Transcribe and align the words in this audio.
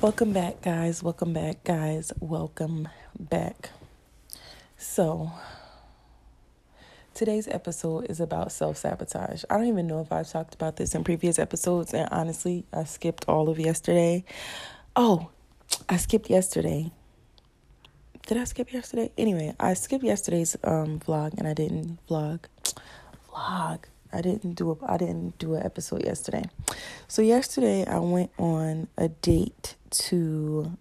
Welcome 0.00 0.32
back, 0.34 0.60
guys. 0.60 1.02
Welcome 1.02 1.32
back, 1.32 1.64
guys. 1.64 2.12
Welcome 2.20 2.88
back. 3.18 3.70
So, 4.76 5.32
today's 7.14 7.48
episode 7.48 8.10
is 8.10 8.20
about 8.20 8.52
self 8.52 8.76
sabotage. 8.76 9.44
I 9.48 9.56
don't 9.56 9.66
even 9.66 9.86
know 9.86 10.00
if 10.00 10.12
I've 10.12 10.28
talked 10.28 10.54
about 10.54 10.76
this 10.76 10.94
in 10.94 11.04
previous 11.04 11.38
episodes, 11.38 11.94
and 11.94 12.08
honestly, 12.10 12.66
I 12.72 12.84
skipped 12.84 13.24
all 13.28 13.48
of 13.48 13.58
yesterday. 13.58 14.24
Oh, 14.94 15.30
I 15.88 15.96
skipped 15.96 16.28
yesterday. 16.28 16.90
Did 18.26 18.36
I 18.38 18.44
skip 18.44 18.72
yesterday? 18.72 19.10
Anyway, 19.16 19.54
I 19.58 19.74
skipped 19.74 20.04
yesterday's 20.04 20.56
um 20.64 21.00
vlog, 21.00 21.38
and 21.38 21.48
I 21.48 21.54
didn't 21.54 21.98
vlog. 22.08 22.40
Vlog. 23.30 23.84
I 24.12 24.20
didn't 24.20 24.54
do 24.54 24.70
a 24.70 24.86
I 24.86 24.96
didn't 24.96 25.38
do 25.38 25.54
an 25.54 25.64
episode 25.64 26.04
yesterday. 26.04 26.44
So 27.08 27.20
yesterday 27.20 27.84
I 27.84 27.98
went 27.98 28.30
on 28.38 28.88
a 28.96 29.08
date 29.08 29.74
to 29.94 30.76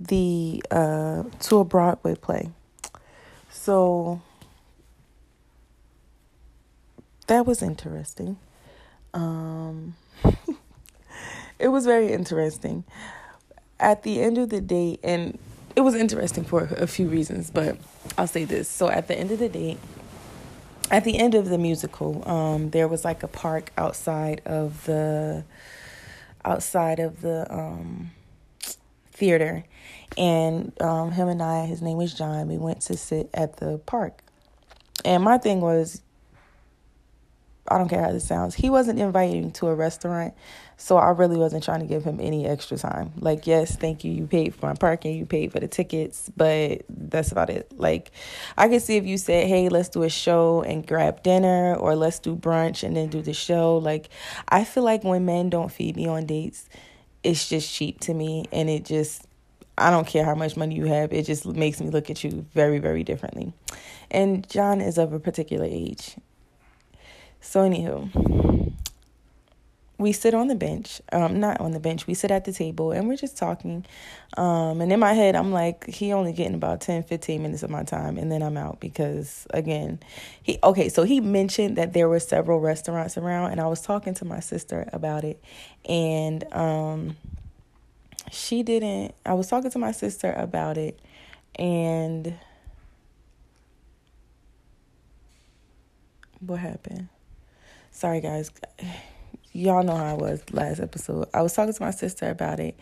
the 0.00 0.62
uh 0.70 1.24
to 1.40 1.58
a 1.58 1.64
Broadway 1.64 2.14
play. 2.14 2.50
So 3.50 4.20
that 7.26 7.46
was 7.46 7.62
interesting. 7.62 8.38
Um 9.14 9.96
it 11.58 11.68
was 11.68 11.84
very 11.84 12.12
interesting. 12.12 12.84
At 13.80 14.02
the 14.02 14.20
end 14.20 14.38
of 14.38 14.50
the 14.50 14.60
day 14.60 14.98
and 15.02 15.38
it 15.76 15.82
was 15.82 15.94
interesting 15.94 16.44
for 16.44 16.64
a 16.64 16.86
few 16.88 17.08
reasons, 17.08 17.50
but 17.50 17.76
I'll 18.16 18.26
say 18.26 18.44
this. 18.44 18.68
So 18.68 18.88
at 18.88 19.06
the 19.06 19.16
end 19.16 19.30
of 19.30 19.38
the 19.38 19.48
day, 19.48 19.76
at 20.90 21.04
the 21.04 21.18
end 21.18 21.34
of 21.34 21.48
the 21.48 21.58
musical, 21.58 22.28
um, 22.28 22.70
there 22.70 22.88
was 22.88 23.04
like 23.04 23.22
a 23.22 23.28
park 23.28 23.70
outside 23.76 24.40
of 24.44 24.84
the 24.86 25.44
outside 26.48 26.98
of 27.00 27.20
the 27.20 27.46
um, 27.52 28.10
theater, 29.12 29.64
and 30.16 30.72
um, 30.80 31.12
him 31.12 31.28
and 31.28 31.42
I, 31.42 31.66
his 31.66 31.82
name 31.82 31.98
was 31.98 32.14
John. 32.14 32.48
We 32.48 32.58
went 32.58 32.80
to 32.82 32.96
sit 32.96 33.30
at 33.34 33.58
the 33.58 33.78
park, 33.78 34.22
and 35.04 35.22
my 35.22 35.38
thing 35.38 35.60
was, 35.60 36.02
I 37.70 37.78
don't 37.78 37.88
care 37.88 38.02
how 38.02 38.12
this 38.12 38.26
sounds. 38.26 38.54
He 38.54 38.70
wasn't 38.70 38.98
inviting 38.98 39.52
to 39.52 39.68
a 39.68 39.74
restaurant, 39.74 40.34
so 40.76 40.96
I 40.96 41.10
really 41.10 41.36
wasn't 41.36 41.64
trying 41.64 41.80
to 41.80 41.86
give 41.86 42.04
him 42.04 42.18
any 42.20 42.46
extra 42.46 42.76
time. 42.76 43.12
Like, 43.18 43.46
yes, 43.46 43.76
thank 43.76 44.04
you. 44.04 44.12
You 44.12 44.26
paid 44.26 44.54
for 44.54 44.66
my 44.66 44.74
parking, 44.74 45.16
you 45.16 45.26
paid 45.26 45.52
for 45.52 45.60
the 45.60 45.68
tickets, 45.68 46.30
but 46.36 46.82
that's 46.88 47.32
about 47.32 47.50
it. 47.50 47.72
Like, 47.76 48.10
I 48.56 48.68
can 48.68 48.80
see 48.80 48.96
if 48.96 49.04
you 49.04 49.18
said, 49.18 49.46
hey, 49.46 49.68
let's 49.68 49.88
do 49.88 50.02
a 50.02 50.08
show 50.08 50.62
and 50.62 50.86
grab 50.86 51.22
dinner, 51.22 51.74
or 51.74 51.94
let's 51.94 52.18
do 52.18 52.36
brunch 52.36 52.82
and 52.82 52.96
then 52.96 53.08
do 53.08 53.22
the 53.22 53.34
show. 53.34 53.78
Like, 53.78 54.08
I 54.48 54.64
feel 54.64 54.82
like 54.82 55.04
when 55.04 55.24
men 55.24 55.50
don't 55.50 55.70
feed 55.70 55.96
me 55.96 56.06
on 56.06 56.26
dates, 56.26 56.68
it's 57.22 57.48
just 57.48 57.72
cheap 57.72 58.00
to 58.00 58.14
me, 58.14 58.46
and 58.52 58.70
it 58.70 58.84
just 58.84 59.26
I 59.78 59.90
don't 59.90 60.06
care 60.06 60.24
how 60.24 60.34
much 60.34 60.56
money 60.56 60.74
you 60.74 60.86
have, 60.86 61.12
it 61.12 61.24
just 61.24 61.46
makes 61.46 61.80
me 61.80 61.88
look 61.90 62.10
at 62.10 62.24
you 62.24 62.44
very, 62.52 62.78
very 62.78 63.04
differently. 63.04 63.52
And 64.10 64.48
John 64.48 64.80
is 64.80 64.98
of 64.98 65.12
a 65.12 65.20
particular 65.20 65.66
age. 65.66 66.16
So, 67.48 67.60
anywho, 67.66 68.74
we 69.96 70.12
sit 70.12 70.34
on 70.34 70.48
the 70.48 70.54
bench, 70.54 71.00
um, 71.12 71.40
not 71.40 71.58
on 71.62 71.70
the 71.70 71.80
bench, 71.80 72.06
we 72.06 72.12
sit 72.12 72.30
at 72.30 72.44
the 72.44 72.52
table 72.52 72.92
and 72.92 73.08
we're 73.08 73.16
just 73.16 73.38
talking. 73.38 73.86
Um, 74.36 74.82
and 74.82 74.92
in 74.92 75.00
my 75.00 75.14
head, 75.14 75.34
I'm 75.34 75.50
like, 75.50 75.86
he 75.86 76.12
only 76.12 76.34
getting 76.34 76.52
about 76.52 76.82
10, 76.82 77.04
15 77.04 77.42
minutes 77.42 77.62
of 77.62 77.70
my 77.70 77.84
time 77.84 78.18
and 78.18 78.30
then 78.30 78.42
I'm 78.42 78.58
out 78.58 78.80
because, 78.80 79.46
again, 79.48 79.98
he, 80.42 80.58
okay, 80.62 80.90
so 80.90 81.04
he 81.04 81.20
mentioned 81.20 81.78
that 81.78 81.94
there 81.94 82.06
were 82.06 82.20
several 82.20 82.60
restaurants 82.60 83.16
around 83.16 83.52
and 83.52 83.62
I 83.62 83.66
was 83.66 83.80
talking 83.80 84.12
to 84.16 84.26
my 84.26 84.40
sister 84.40 84.86
about 84.92 85.24
it. 85.24 85.42
And, 85.88 86.44
um, 86.52 87.16
she 88.30 88.62
didn't, 88.62 89.14
I 89.24 89.32
was 89.32 89.48
talking 89.48 89.70
to 89.70 89.78
my 89.78 89.92
sister 89.92 90.34
about 90.34 90.76
it 90.76 91.00
and 91.54 92.34
what 96.40 96.58
happened? 96.58 97.08
Sorry, 97.98 98.20
guys. 98.20 98.52
Y'all 99.52 99.82
know 99.82 99.96
how 99.96 100.04
I 100.04 100.12
was 100.12 100.40
last 100.52 100.78
episode. 100.78 101.28
I 101.34 101.42
was 101.42 101.52
talking 101.52 101.74
to 101.74 101.82
my 101.82 101.90
sister 101.90 102.30
about 102.30 102.60
it, 102.60 102.78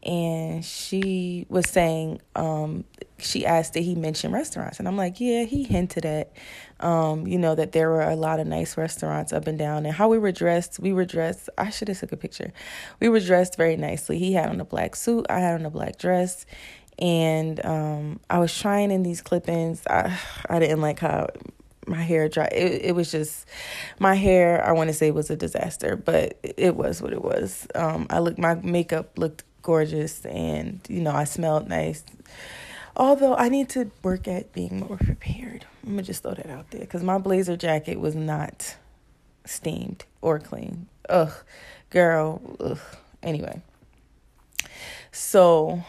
and 0.00 0.64
she 0.64 1.44
was 1.48 1.68
saying, 1.68 2.20
um, 2.36 2.84
she 3.18 3.44
asked 3.44 3.72
did 3.72 3.82
he 3.82 3.96
mention 3.96 4.30
restaurants, 4.30 4.78
and 4.78 4.86
I'm 4.86 4.96
like, 4.96 5.20
yeah, 5.20 5.42
he 5.42 5.64
hinted 5.64 6.06
at, 6.06 6.32
um, 6.78 7.26
you 7.26 7.36
know, 7.36 7.56
that 7.56 7.72
there 7.72 7.90
were 7.90 8.02
a 8.02 8.14
lot 8.14 8.38
of 8.38 8.46
nice 8.46 8.76
restaurants 8.76 9.32
up 9.32 9.48
and 9.48 9.58
down, 9.58 9.86
and 9.86 9.92
how 9.92 10.06
we 10.06 10.18
were 10.18 10.30
dressed. 10.30 10.78
We 10.78 10.92
were 10.92 11.04
dressed. 11.04 11.48
I 11.58 11.70
should 11.70 11.88
have 11.88 11.98
took 11.98 12.12
a 12.12 12.16
picture. 12.16 12.52
We 13.00 13.08
were 13.08 13.18
dressed 13.18 13.56
very 13.56 13.76
nicely. 13.76 14.20
He 14.20 14.34
had 14.34 14.50
on 14.50 14.60
a 14.60 14.64
black 14.64 14.94
suit. 14.94 15.26
I 15.28 15.40
had 15.40 15.58
on 15.58 15.66
a 15.66 15.70
black 15.70 15.98
dress 15.98 16.46
and 17.00 17.64
um, 17.64 18.20
I 18.28 18.38
was 18.38 18.56
trying 18.56 18.92
in 18.92 19.02
these 19.02 19.20
clip-ins. 19.20 19.84
I 19.88 20.16
I 20.48 20.60
didn't 20.60 20.80
like 20.80 21.00
how 21.00 21.26
my 21.86 22.02
hair 22.02 22.28
dry. 22.28 22.46
It, 22.46 22.82
it 22.86 22.94
was 22.94 23.10
just 23.10 23.46
my 23.98 24.14
hair. 24.14 24.64
I 24.64 24.72
want 24.72 24.88
to 24.88 24.94
say 24.94 25.10
was 25.10 25.30
a 25.30 25.36
disaster, 25.36 25.96
but 25.96 26.38
it 26.42 26.76
was 26.76 27.02
what 27.02 27.12
it 27.12 27.22
was. 27.22 27.66
Um, 27.74 28.06
I 28.10 28.18
looked. 28.18 28.38
My 28.38 28.54
makeup 28.54 29.18
looked 29.18 29.44
gorgeous, 29.62 30.24
and 30.26 30.80
you 30.88 31.00
know 31.00 31.12
I 31.12 31.24
smelled 31.24 31.68
nice. 31.68 32.04
Although 32.96 33.36
I 33.36 33.48
need 33.48 33.68
to 33.70 33.90
work 34.02 34.28
at 34.28 34.52
being 34.52 34.80
more 34.80 34.96
prepared. 34.96 35.64
I'm 35.82 35.90
gonna 35.90 36.02
just 36.02 36.22
throw 36.22 36.34
that 36.34 36.50
out 36.50 36.70
there 36.70 36.80
because 36.80 37.02
my 37.02 37.18
blazer 37.18 37.56
jacket 37.56 37.98
was 37.98 38.14
not 38.14 38.76
steamed 39.44 40.04
or 40.20 40.38
clean. 40.38 40.88
Ugh, 41.08 41.32
girl. 41.88 42.56
Ugh. 42.60 42.78
Anyway, 43.22 43.60
so 45.12 45.82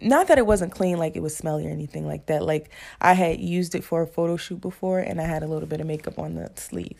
not 0.00 0.28
that 0.28 0.38
it 0.38 0.46
wasn't 0.46 0.72
clean 0.72 0.98
like 0.98 1.16
it 1.16 1.22
was 1.22 1.36
smelly 1.36 1.66
or 1.66 1.70
anything 1.70 2.06
like 2.06 2.26
that. 2.26 2.42
Like 2.42 2.70
i 3.00 3.12
had 3.12 3.40
used 3.40 3.74
it 3.74 3.84
for 3.84 4.02
a 4.02 4.06
photo 4.06 4.36
shoot 4.36 4.60
before 4.60 5.00
and 5.00 5.20
i 5.20 5.24
had 5.24 5.42
a 5.42 5.46
little 5.46 5.68
bit 5.68 5.80
of 5.80 5.86
makeup 5.86 6.18
on 6.18 6.34
the 6.34 6.50
sleeve. 6.56 6.98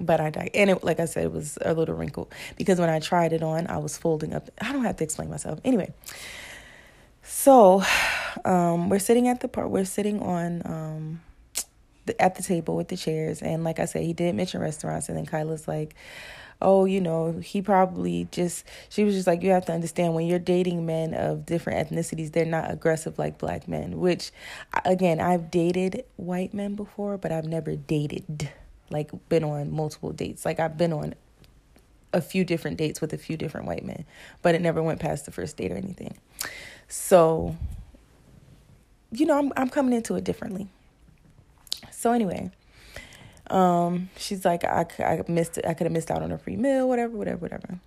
But 0.00 0.20
i 0.20 0.30
died 0.30 0.50
and 0.54 0.70
it 0.70 0.84
like 0.84 1.00
i 1.00 1.04
said 1.04 1.24
it 1.24 1.32
was 1.32 1.58
a 1.62 1.74
little 1.74 1.94
wrinkled. 1.94 2.32
Because 2.56 2.78
when 2.78 2.90
i 2.90 3.00
tried 3.00 3.32
it 3.32 3.42
on 3.42 3.66
i 3.66 3.78
was 3.78 3.96
folding 3.96 4.34
up. 4.34 4.50
I 4.60 4.72
don't 4.72 4.84
have 4.84 4.96
to 4.96 5.04
explain 5.04 5.30
myself. 5.30 5.60
Anyway. 5.64 5.92
So 7.22 7.82
um, 8.44 8.88
we're 8.88 8.98
sitting 8.98 9.28
at 9.28 9.40
the 9.40 9.48
part 9.48 9.70
we're 9.70 9.84
sitting 9.84 10.20
on 10.20 10.62
um, 10.64 11.20
at 12.18 12.34
the 12.34 12.42
table 12.42 12.76
with 12.76 12.88
the 12.88 12.96
chairs 12.96 13.42
and 13.42 13.64
like 13.64 13.78
i 13.78 13.84
said 13.84 14.02
he 14.02 14.12
did 14.12 14.34
mention 14.34 14.60
restaurants 14.60 15.08
and 15.08 15.16
then 15.16 15.26
kyla's 15.26 15.68
like 15.68 15.94
oh, 16.62 16.84
you 16.84 17.00
know, 17.00 17.32
he 17.32 17.60
probably 17.60 18.28
just, 18.30 18.64
she 18.88 19.04
was 19.04 19.14
just 19.14 19.26
like, 19.26 19.42
you 19.42 19.50
have 19.50 19.66
to 19.66 19.72
understand 19.72 20.14
when 20.14 20.26
you're 20.26 20.38
dating 20.38 20.86
men 20.86 21.12
of 21.12 21.44
different 21.44 21.88
ethnicities, 21.88 22.32
they're 22.32 22.44
not 22.44 22.70
aggressive 22.70 23.18
like 23.18 23.36
black 23.36 23.68
men, 23.68 23.98
which, 23.98 24.30
again, 24.84 25.20
I've 25.20 25.50
dated 25.50 26.04
white 26.16 26.54
men 26.54 26.74
before, 26.74 27.18
but 27.18 27.32
I've 27.32 27.44
never 27.44 27.74
dated, 27.74 28.50
like, 28.90 29.10
been 29.28 29.44
on 29.44 29.72
multiple 29.72 30.12
dates. 30.12 30.44
Like, 30.44 30.60
I've 30.60 30.78
been 30.78 30.92
on 30.92 31.14
a 32.12 32.22
few 32.22 32.44
different 32.44 32.76
dates 32.76 33.00
with 33.00 33.12
a 33.12 33.18
few 33.18 33.36
different 33.36 33.66
white 33.66 33.84
men, 33.84 34.04
but 34.40 34.54
it 34.54 34.62
never 34.62 34.82
went 34.82 35.00
past 35.00 35.24
the 35.26 35.32
first 35.32 35.56
date 35.56 35.72
or 35.72 35.76
anything. 35.76 36.16
So, 36.86 37.56
you 39.10 39.26
know, 39.26 39.38
I'm 39.38 39.52
I'm 39.56 39.70
coming 39.70 39.94
into 39.94 40.14
it 40.16 40.24
differently. 40.24 40.68
So 42.02 42.10
anyway, 42.10 42.50
um, 43.48 44.10
she's 44.16 44.44
like, 44.44 44.64
I, 44.64 44.84
I 44.98 45.22
missed 45.28 45.56
it. 45.56 45.64
I 45.64 45.72
could 45.72 45.84
have 45.84 45.92
missed 45.92 46.10
out 46.10 46.20
on 46.20 46.32
a 46.32 46.36
free 46.36 46.56
meal, 46.56 46.88
whatever, 46.88 47.16
whatever, 47.16 47.38
whatever. 47.38 47.78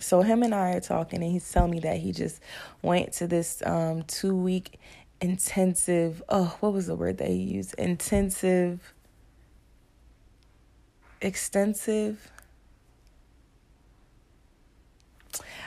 So 0.00 0.22
him 0.22 0.42
and 0.42 0.54
I 0.54 0.72
are 0.72 0.80
talking, 0.80 1.22
and 1.22 1.30
he's 1.30 1.52
telling 1.52 1.72
me 1.72 1.80
that 1.80 1.98
he 1.98 2.12
just 2.12 2.40
went 2.80 3.12
to 3.14 3.26
this 3.26 3.62
um 3.66 4.04
two 4.04 4.34
week 4.34 4.80
intensive. 5.20 6.22
Oh, 6.30 6.56
what 6.60 6.72
was 6.72 6.86
the 6.86 6.96
word 6.96 7.18
that 7.18 7.28
he 7.28 7.34
used? 7.34 7.74
Intensive, 7.74 8.94
extensive 11.20 12.32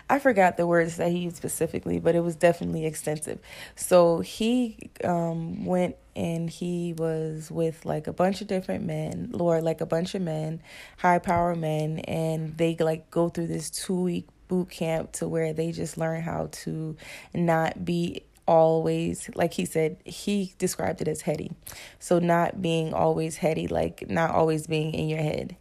I 0.09 0.19
forgot 0.19 0.57
the 0.57 0.67
words 0.67 0.97
that 0.97 1.11
he 1.11 1.19
used 1.19 1.37
specifically, 1.37 1.99
but 1.99 2.15
it 2.15 2.21
was 2.21 2.35
definitely 2.35 2.85
extensive. 2.85 3.39
So 3.75 4.19
he 4.19 4.89
um, 5.03 5.65
went 5.65 5.95
and 6.15 6.49
he 6.49 6.93
was 6.93 7.49
with 7.49 7.85
like 7.85 8.07
a 8.07 8.13
bunch 8.13 8.41
of 8.41 8.47
different 8.47 8.85
men, 8.85 9.29
Lord, 9.31 9.63
like 9.63 9.79
a 9.79 9.85
bunch 9.85 10.13
of 10.15 10.21
men, 10.21 10.61
high 10.97 11.19
power 11.19 11.55
men, 11.55 11.99
and 11.99 12.57
they 12.57 12.75
like 12.77 13.09
go 13.09 13.29
through 13.29 13.47
this 13.47 13.69
two 13.69 14.01
week 14.01 14.27
boot 14.47 14.69
camp 14.69 15.13
to 15.13 15.29
where 15.29 15.53
they 15.53 15.71
just 15.71 15.97
learn 15.97 16.21
how 16.21 16.49
to 16.51 16.97
not 17.33 17.85
be 17.85 18.23
always 18.47 19.29
like 19.33 19.53
he 19.53 19.63
said 19.63 19.95
he 20.03 20.53
described 20.57 20.99
it 20.99 21.07
as 21.07 21.21
heady 21.21 21.51
so 21.99 22.19
not 22.19 22.61
being 22.61 22.93
always 22.93 23.37
heady 23.37 23.65
like 23.67 24.09
not 24.09 24.31
always 24.31 24.67
being 24.67 24.93
in 24.93 25.07
your 25.07 25.21
head 25.21 25.55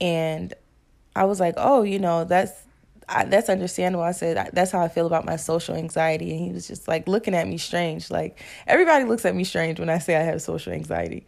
and 0.00 0.54
i 1.14 1.24
was 1.24 1.38
like 1.38 1.52
oh 1.58 1.82
you 1.82 1.98
know 1.98 2.24
that's 2.24 2.67
I, 3.08 3.24
that's 3.24 3.48
understandable. 3.48 4.04
I 4.04 4.12
said 4.12 4.50
that's 4.52 4.70
how 4.70 4.80
I 4.80 4.88
feel 4.88 5.06
about 5.06 5.24
my 5.24 5.36
social 5.36 5.74
anxiety, 5.74 6.30
and 6.32 6.40
he 6.40 6.52
was 6.52 6.68
just 6.68 6.88
like 6.88 7.08
looking 7.08 7.34
at 7.34 7.46
me 7.48 7.58
strange. 7.58 8.10
Like 8.10 8.40
everybody 8.66 9.04
looks 9.04 9.24
at 9.24 9.34
me 9.34 9.44
strange 9.44 9.80
when 9.80 9.88
I 9.88 9.98
say 9.98 10.16
I 10.16 10.22
have 10.22 10.42
social 10.42 10.72
anxiety. 10.72 11.26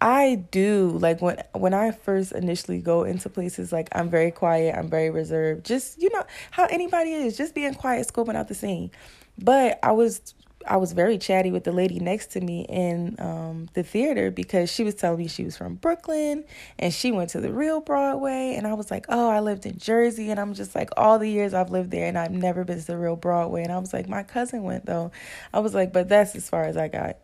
I 0.00 0.34
do 0.50 0.90
like 1.00 1.22
when 1.22 1.42
when 1.52 1.72
I 1.72 1.92
first 1.92 2.32
initially 2.32 2.80
go 2.80 3.04
into 3.04 3.28
places 3.30 3.72
like 3.72 3.88
I'm 3.92 4.10
very 4.10 4.30
quiet, 4.30 4.74
I'm 4.76 4.90
very 4.90 5.10
reserved. 5.10 5.64
Just 5.64 6.00
you 6.00 6.10
know 6.10 6.24
how 6.50 6.66
anybody 6.66 7.12
is, 7.12 7.36
just 7.36 7.54
being 7.54 7.74
quiet, 7.74 8.06
scoping 8.06 8.36
out 8.36 8.48
the 8.48 8.54
scene. 8.54 8.90
But 9.38 9.78
I 9.82 9.92
was 9.92 10.34
I 10.66 10.76
was 10.76 10.92
very 10.92 11.18
chatty 11.18 11.50
with 11.50 11.64
the 11.64 11.72
lady 11.72 11.98
next 12.00 12.28
to 12.32 12.40
me 12.40 12.66
in 12.68 13.16
um, 13.18 13.68
the 13.74 13.82
theater 13.82 14.30
because 14.30 14.70
she 14.70 14.84
was 14.84 14.94
telling 14.94 15.18
me 15.18 15.28
she 15.28 15.44
was 15.44 15.56
from 15.56 15.74
Brooklyn 15.76 16.44
and 16.78 16.92
she 16.92 17.12
went 17.12 17.30
to 17.30 17.40
the 17.40 17.52
real 17.52 17.80
Broadway. 17.80 18.54
And 18.56 18.66
I 18.66 18.74
was 18.74 18.90
like, 18.90 19.06
oh, 19.08 19.28
I 19.28 19.40
lived 19.40 19.66
in 19.66 19.78
Jersey. 19.78 20.30
And 20.30 20.40
I'm 20.40 20.54
just 20.54 20.74
like, 20.74 20.90
all 20.96 21.18
the 21.18 21.28
years 21.28 21.54
I've 21.54 21.70
lived 21.70 21.90
there 21.90 22.06
and 22.06 22.18
I've 22.18 22.30
never 22.30 22.64
been 22.64 22.80
to 22.80 22.86
the 22.86 22.98
real 22.98 23.16
Broadway. 23.16 23.62
And 23.62 23.72
I 23.72 23.78
was 23.78 23.92
like, 23.92 24.08
my 24.08 24.22
cousin 24.22 24.62
went 24.62 24.86
though. 24.86 25.12
I 25.52 25.60
was 25.60 25.74
like, 25.74 25.92
but 25.92 26.08
that's 26.08 26.34
as 26.34 26.48
far 26.48 26.64
as 26.64 26.76
I 26.76 26.88
got. 26.88 27.16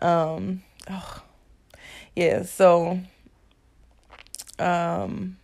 Um, 0.00 0.62
oh, 0.90 1.22
yeah. 2.14 2.42
So, 2.42 3.00
um, 4.58 5.36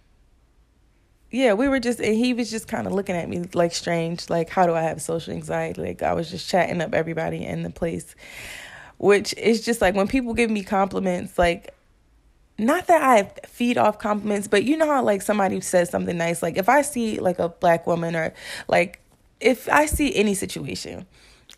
yeah, 1.34 1.52
we 1.54 1.68
were 1.68 1.80
just, 1.80 2.00
and 2.00 2.14
he 2.14 2.32
was 2.32 2.50
just 2.50 2.68
kind 2.68 2.86
of 2.86 2.92
looking 2.92 3.16
at 3.16 3.28
me 3.28 3.44
like 3.54 3.74
strange, 3.74 4.30
like, 4.30 4.48
how 4.48 4.66
do 4.66 4.74
I 4.74 4.82
have 4.82 5.02
social 5.02 5.34
anxiety? 5.34 5.80
Like, 5.80 6.02
I 6.02 6.12
was 6.12 6.30
just 6.30 6.48
chatting 6.48 6.80
up 6.80 6.94
everybody 6.94 7.44
in 7.44 7.62
the 7.62 7.70
place, 7.70 8.14
which 8.98 9.34
is 9.34 9.64
just 9.64 9.80
like 9.80 9.94
when 9.94 10.08
people 10.08 10.34
give 10.34 10.50
me 10.50 10.62
compliments, 10.62 11.38
like, 11.38 11.74
not 12.56 12.86
that 12.86 13.02
I 13.02 13.24
feed 13.46 13.76
off 13.78 13.98
compliments, 13.98 14.46
but 14.46 14.62
you 14.62 14.76
know 14.76 14.86
how, 14.86 15.02
like, 15.02 15.22
somebody 15.22 15.60
says 15.60 15.90
something 15.90 16.16
nice, 16.16 16.42
like, 16.42 16.56
if 16.56 16.68
I 16.68 16.82
see, 16.82 17.18
like, 17.18 17.40
a 17.40 17.48
black 17.48 17.84
woman 17.86 18.14
or, 18.14 18.32
like, 18.68 19.00
if 19.40 19.68
I 19.68 19.86
see 19.86 20.14
any 20.14 20.34
situation, 20.34 21.06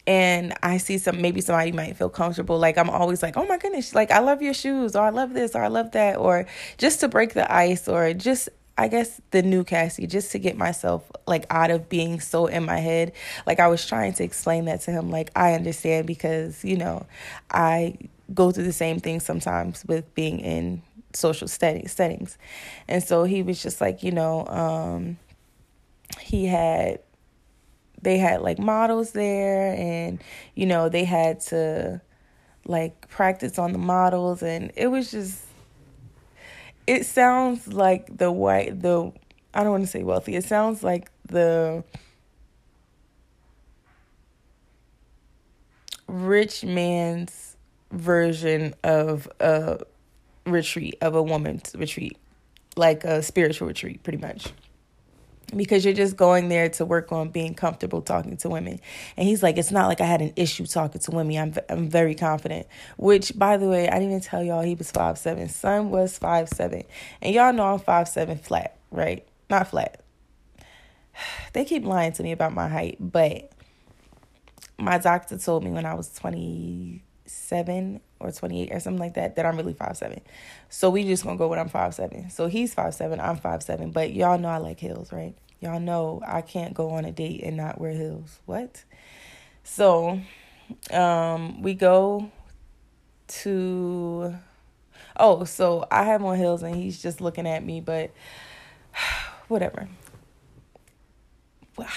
and 0.07 0.55
I 0.63 0.79
see 0.79 0.99
some 0.99 1.21
maybe 1.21 1.41
somebody 1.41 1.73
might 1.73 1.97
feel 1.97 2.09
comfortable. 2.09 2.59
Like 2.59 2.79
I'm 2.79 2.89
always 2.89 3.23
like, 3.23 3.37
oh 3.37 3.45
my 3.47 3.59
goodness, 3.59 3.95
like 3.95 4.11
I 4.11 4.21
love 4.21 4.41
your 4.41 4.55
shoes, 4.55 4.95
or 4.95 5.05
I 5.05 5.11
love 5.11 5.35
this, 5.35 5.55
or 5.55 5.63
I 5.63 5.69
love 5.69 5.93
that, 5.93 6.17
or 6.17 6.47
just 6.79 7.01
to 7.01 7.09
break 7.09 7.35
the 7.35 7.53
ice, 7.53 7.89
or 7.89 8.15
just 8.15 8.49
I 8.79 8.89
guess 8.89 9.21
the 9.31 9.43
new 9.43 9.65
Cassie, 9.65 10.07
just 10.07 10.33
to 10.33 10.39
get 10.39 10.57
myself 10.57 11.11
like 11.27 11.47
out 11.51 11.71
of 11.71 11.89
being 11.89 12.21
so 12.21 12.47
in 12.47 12.65
my 12.65 12.79
head. 12.79 13.13
Like 13.47 13.59
I 13.59 13.69
was 13.69 13.87
trying 13.87 14.13
to 14.15 14.25
explain 14.25 14.67
that 14.67 14.83
to 14.83 14.91
him. 14.91 15.11
Like 15.11 15.31
I 15.35 15.55
understand 15.55 16.07
because, 16.07 16.65
you 16.65 16.77
know, 16.77 17.07
I 17.51 17.97
go 18.35 18.51
through 18.51 18.65
the 18.65 18.73
same 18.73 19.01
thing 19.01 19.21
sometimes 19.21 19.85
with 19.87 20.15
being 20.15 20.41
in 20.41 20.83
social 21.15 21.49
settings. 21.49 22.39
And 22.89 23.03
so 23.03 23.25
he 23.25 23.43
was 23.43 23.63
just 23.63 23.81
like, 23.81 24.03
you 24.03 24.13
know, 24.13 24.47
um, 24.47 25.19
he 26.21 26.47
had 26.47 27.01
they 28.03 28.19
had 28.19 28.43
like 28.43 28.59
models 28.59 29.13
there 29.13 29.75
and 29.75 30.23
you 30.55 30.67
know 30.67 30.89
they 30.89 31.05
had 31.05 31.41
to 31.41 32.01
like 32.67 33.09
practice 33.09 33.59
on 33.59 33.73
the 33.73 33.79
models 33.79 34.43
and 34.43 34.71
it 34.77 34.89
was 34.89 35.11
just 35.11 35.46
it 36.87 37.07
sounds 37.07 37.69
like 37.69 38.17
the 38.17 38.31
white 38.31 38.81
the 38.81 39.13
I 39.55 39.63
don't 39.63 39.73
want 39.73 39.85
to 39.85 39.91
say 39.91 40.03
wealthy. 40.03 40.37
It 40.37 40.45
sounds 40.45 40.83
like 40.83 41.11
the 41.27 41.83
rich 46.07 46.65
man's 46.65 47.57
version 47.91 48.75
of 48.85 49.29
a 49.41 49.81
retreat 50.45 50.97
of 51.01 51.15
a 51.15 51.23
woman's 51.23 51.75
retreat, 51.77 52.19
like 52.77 53.05
a 53.05 53.23
spiritual 53.23 53.69
retreat, 53.69 54.03
pretty 54.03 54.19
much 54.19 54.53
because 55.55 55.85
you're 55.85 55.95
just 55.95 56.17
going 56.17 56.49
there 56.49 56.69
to 56.71 56.85
work 56.85 57.13
on 57.13 57.29
being 57.29 57.55
comfortable 57.55 58.03
talking 58.03 58.37
to 58.39 58.49
women. 58.49 58.81
And 59.17 59.29
he's 59.29 59.43
like, 59.43 59.59
it's 59.59 59.71
not 59.71 59.87
like 59.87 60.01
I 60.01 60.07
had 60.07 60.21
an 60.21 60.33
issue 60.37 60.67
talking 60.67 61.01
to 61.01 61.11
women. 61.11 61.37
I'm 61.37 61.55
I'm 61.69 61.89
very 61.89 62.15
confident. 62.15 62.67
Which, 62.97 63.39
by 63.39 63.57
the 63.57 63.69
way, 63.69 63.89
I 63.89 63.95
didn't 63.95 64.11
even 64.11 64.21
tell 64.21 64.43
y'all 64.43 64.63
he 64.63 64.75
was 64.75 64.91
five 64.91 65.19
seven. 65.19 65.49
Son 65.49 65.91
was 65.91 66.19
five 66.19 66.49
seven, 66.49 66.85
and 67.23 67.35
y'all 67.35 67.53
know 67.53 67.65
I'm 67.65 67.79
five 67.79 68.09
seven 68.09 68.39
flat, 68.39 68.79
right? 68.91 69.27
Not 69.51 69.69
flat. 69.69 70.03
They 71.55 71.65
keep 71.65 71.87
lying 71.87 72.13
to 72.13 72.23
me 72.23 72.33
about 72.33 72.53
my 72.53 72.69
height, 72.69 72.99
but 73.01 73.51
my 74.79 74.99
doctor 74.99 75.39
told 75.39 75.65
me 75.65 75.71
when 75.71 75.87
I 75.87 75.95
was 75.95 76.13
twenty 76.13 77.06
seven 77.27 78.01
or 78.21 78.31
28 78.33 78.73
or 78.73 78.81
something 78.81 79.01
like 79.01 79.15
that 79.15 79.37
that 79.37 79.47
I'm 79.47 79.57
really 79.57 79.75
five 79.75 79.97
seven. 79.97 80.21
So 80.69 80.91
we 80.91 81.05
just 81.05 81.25
gonna 81.25 81.37
go 81.37 81.49
with 81.49 81.59
I'm 81.59 81.69
five 81.69 81.95
seven. 81.95 82.31
So 82.31 82.47
he's 82.47 82.75
five 82.75 82.95
seven, 82.95 83.21
I'm 83.21 83.37
five 83.37 83.63
seven. 83.63 83.91
But 83.91 84.13
y'all 84.13 84.39
know 84.39 84.49
I 84.49 84.59
like 84.59 84.81
heels, 84.81 85.13
right? 85.13 85.35
Y'all 85.61 85.81
know 85.81 86.23
I 86.27 86.43
can't 86.43 86.75
go 86.75 86.91
on 86.91 87.05
a 87.05 87.13
date 87.13 87.43
and 87.43 87.57
not 87.57 87.81
wear 87.81 87.93
heels. 87.93 88.41
What? 88.47 88.85
So 89.65 90.21
um 90.91 91.63
we 91.63 91.75
go 91.75 92.31
to 93.29 94.35
oh, 95.19 95.45
so 95.45 95.87
I 95.91 96.05
have 96.05 96.25
on 96.25 96.37
heels 96.39 96.63
and 96.63 96.75
he's 96.75 97.01
just 97.01 97.21
looking 97.21 97.47
at 97.47 97.65
me, 97.65 97.81
but 97.81 98.11
whatever. 99.49 99.89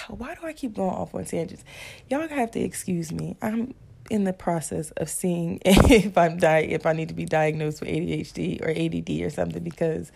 Why 0.10 0.36
do 0.36 0.46
I 0.46 0.52
keep 0.52 0.76
going 0.76 0.90
off 0.90 1.16
on 1.16 1.24
tangents? 1.24 1.64
Y'all 2.10 2.28
have 2.28 2.52
to 2.52 2.60
excuse 2.60 3.14
me. 3.14 3.38
I'm 3.42 3.74
in 4.09 4.23
the 4.23 4.33
process 4.33 4.91
of 4.91 5.09
seeing 5.09 5.59
if 5.65 6.17
I'm 6.17 6.38
di- 6.38 6.69
if 6.69 6.85
I 6.85 6.94
need 6.94 7.09
to 7.09 7.13
be 7.13 7.25
diagnosed 7.25 7.81
with 7.81 7.89
ADHD 7.89 8.61
or 8.61 8.69
ADD 8.69 9.25
or 9.25 9.29
something 9.29 9.63
because 9.63 10.11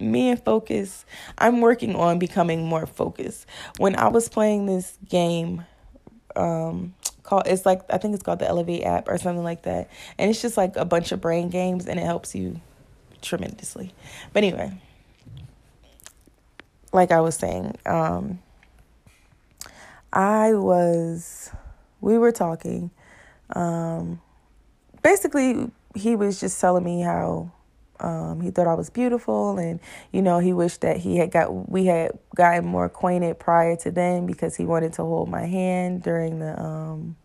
me 0.00 0.30
and 0.30 0.42
focus, 0.42 1.04
I'm 1.38 1.60
working 1.60 1.96
on 1.96 2.18
becoming 2.18 2.64
more 2.64 2.86
focused. 2.86 3.46
When 3.78 3.96
I 3.96 4.08
was 4.08 4.28
playing 4.28 4.66
this 4.66 4.96
game, 5.08 5.64
um, 6.36 6.94
called 7.22 7.46
it's 7.46 7.66
like 7.66 7.82
I 7.90 7.98
think 7.98 8.14
it's 8.14 8.22
called 8.22 8.38
the 8.38 8.48
Elevate 8.48 8.84
app 8.84 9.08
or 9.08 9.18
something 9.18 9.44
like 9.44 9.62
that, 9.62 9.90
and 10.18 10.30
it's 10.30 10.40
just 10.40 10.56
like 10.56 10.76
a 10.76 10.84
bunch 10.84 11.12
of 11.12 11.20
brain 11.20 11.48
games, 11.48 11.86
and 11.86 11.98
it 11.98 12.04
helps 12.04 12.34
you 12.34 12.60
tremendously. 13.20 13.92
But 14.32 14.44
anyway, 14.44 14.72
like 16.92 17.10
I 17.10 17.20
was 17.20 17.34
saying, 17.34 17.76
um, 17.86 18.38
I 20.12 20.54
was 20.54 21.50
we 22.00 22.16
were 22.18 22.32
talking 22.32 22.90
um, 23.54 24.20
basically, 25.02 25.70
he 25.94 26.16
was 26.16 26.40
just 26.40 26.60
telling 26.60 26.84
me 26.84 27.00
how 27.00 27.50
um, 28.00 28.40
he 28.40 28.50
thought 28.50 28.66
I 28.66 28.74
was 28.74 28.90
beautiful, 28.90 29.58
and 29.58 29.80
you 30.12 30.22
know, 30.22 30.38
he 30.38 30.52
wished 30.52 30.82
that 30.82 30.98
he 30.98 31.16
had 31.18 31.30
got 31.30 31.68
we 31.68 31.86
had 31.86 32.12
gotten 32.34 32.66
more 32.66 32.84
acquainted 32.84 33.38
prior 33.38 33.76
to 33.76 33.90
then 33.90 34.26
because 34.26 34.56
he 34.56 34.64
wanted 34.64 34.92
to 34.94 35.02
hold 35.02 35.28
my 35.28 35.46
hand 35.46 36.02
during 36.02 36.38
the 36.38 36.60
um, 36.60 37.16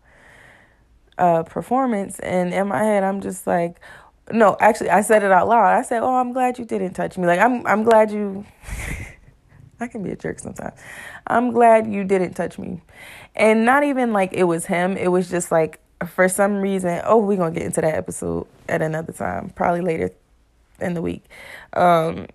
uh, 1.18 1.42
performance. 1.44 2.18
And 2.18 2.52
in 2.52 2.68
my 2.68 2.82
head, 2.82 3.04
I'm 3.04 3.20
just 3.20 3.46
like, 3.46 3.78
no, 4.32 4.56
actually, 4.58 4.90
I 4.90 5.02
said 5.02 5.22
it 5.22 5.30
out 5.30 5.48
loud. 5.48 5.78
I 5.78 5.82
said, 5.82 6.02
"Oh, 6.02 6.14
I'm 6.14 6.32
glad 6.32 6.58
you 6.58 6.64
didn't 6.64 6.94
touch 6.94 7.18
me. 7.18 7.26
Like, 7.26 7.40
I'm 7.40 7.66
I'm 7.66 7.82
glad 7.82 8.10
you." 8.10 8.44
I 9.80 9.88
can 9.88 10.02
be 10.02 10.10
a 10.10 10.16
jerk 10.16 10.38
sometimes. 10.38 10.80
I'm 11.26 11.50
glad 11.50 11.92
you 11.92 12.04
didn't 12.04 12.34
touch 12.34 12.58
me. 12.58 12.80
And 13.34 13.64
not 13.64 13.82
even 13.82 14.12
like 14.12 14.32
it 14.32 14.44
was 14.44 14.66
him. 14.66 14.96
It 14.96 15.08
was 15.08 15.28
just 15.28 15.50
like 15.50 15.80
for 16.04 16.28
some 16.28 16.56
reason, 16.56 17.00
oh, 17.04 17.18
we're 17.18 17.36
to 17.36 17.50
get 17.50 17.66
into 17.66 17.80
that 17.80 17.94
episode 17.94 18.46
at 18.68 18.82
another 18.82 19.12
time, 19.12 19.50
probably 19.50 19.80
later 19.80 20.10
in 20.80 20.94
the 20.94 21.02
week. 21.02 21.24
Um, 21.72 22.26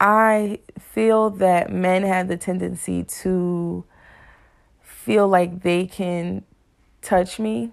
I 0.00 0.60
feel 0.78 1.30
that 1.30 1.70
men 1.70 2.02
have 2.02 2.28
the 2.28 2.36
tendency 2.36 3.04
to 3.04 3.84
feel 4.82 5.28
like 5.28 5.62
they 5.62 5.86
can 5.86 6.44
touch 7.02 7.38
me 7.38 7.70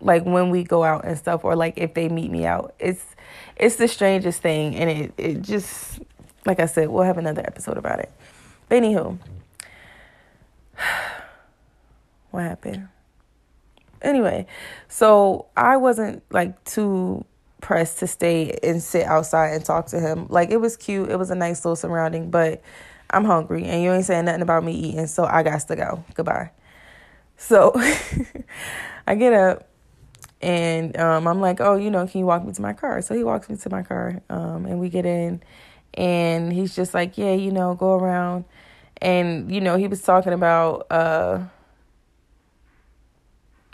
like 0.00 0.24
when 0.24 0.50
we 0.50 0.62
go 0.62 0.84
out 0.84 1.04
and 1.04 1.16
stuff 1.16 1.44
or 1.44 1.56
like 1.56 1.78
if 1.78 1.94
they 1.94 2.08
meet 2.08 2.30
me 2.30 2.44
out. 2.44 2.74
It's 2.78 3.04
it's 3.56 3.76
the 3.76 3.88
strangest 3.88 4.42
thing 4.42 4.74
and 4.74 4.90
it 4.90 5.12
it 5.16 5.42
just 5.42 6.00
like 6.44 6.60
i 6.60 6.66
said 6.66 6.88
we'll 6.88 7.04
have 7.04 7.18
another 7.18 7.42
episode 7.42 7.78
about 7.78 8.00
it. 8.00 8.10
But 8.68 8.82
anywho 8.82 9.18
what 12.30 12.42
happened 12.42 12.88
anyway, 14.06 14.46
so 14.88 15.46
I 15.56 15.76
wasn't 15.76 16.22
like 16.30 16.62
too 16.64 17.24
pressed 17.60 17.98
to 17.98 18.06
stay 18.06 18.58
and 18.62 18.82
sit 18.82 19.04
outside 19.06 19.48
and 19.48 19.64
talk 19.64 19.86
to 19.88 20.00
him. 20.00 20.26
Like 20.28 20.50
it 20.50 20.58
was 20.58 20.76
cute, 20.76 21.10
it 21.10 21.18
was 21.18 21.30
a 21.30 21.34
nice 21.34 21.64
little 21.64 21.76
surrounding, 21.76 22.30
but 22.30 22.62
I'm 23.10 23.24
hungry 23.24 23.64
and 23.64 23.82
you 23.82 23.92
ain't 23.92 24.04
saying 24.04 24.26
nothing 24.26 24.42
about 24.42 24.64
me 24.64 24.72
eating, 24.72 25.06
so 25.06 25.24
I 25.24 25.42
got 25.42 25.60
to 25.60 25.76
go. 25.76 26.04
Goodbye. 26.14 26.50
So 27.36 27.72
I 29.06 29.14
get 29.14 29.32
up 29.32 29.68
and 30.40 30.96
um, 30.98 31.26
I'm 31.26 31.40
like, 31.40 31.60
oh, 31.60 31.76
you 31.76 31.90
know, 31.90 32.06
can 32.06 32.20
you 32.20 32.26
walk 32.26 32.44
me 32.44 32.52
to 32.52 32.62
my 32.62 32.72
car? 32.72 33.02
So 33.02 33.14
he 33.14 33.24
walks 33.24 33.48
me 33.48 33.56
to 33.56 33.70
my 33.70 33.82
car 33.82 34.22
um, 34.30 34.66
and 34.66 34.78
we 34.80 34.88
get 34.88 35.06
in 35.06 35.42
and 35.94 36.52
he's 36.52 36.74
just 36.76 36.94
like, 36.94 37.16
yeah, 37.18 37.32
you 37.32 37.50
know, 37.50 37.74
go 37.74 37.94
around. 37.94 38.44
And, 39.02 39.52
you 39.52 39.60
know, 39.60 39.76
he 39.76 39.88
was 39.88 40.02
talking 40.02 40.32
about, 40.32 40.86
uh, 40.90 41.40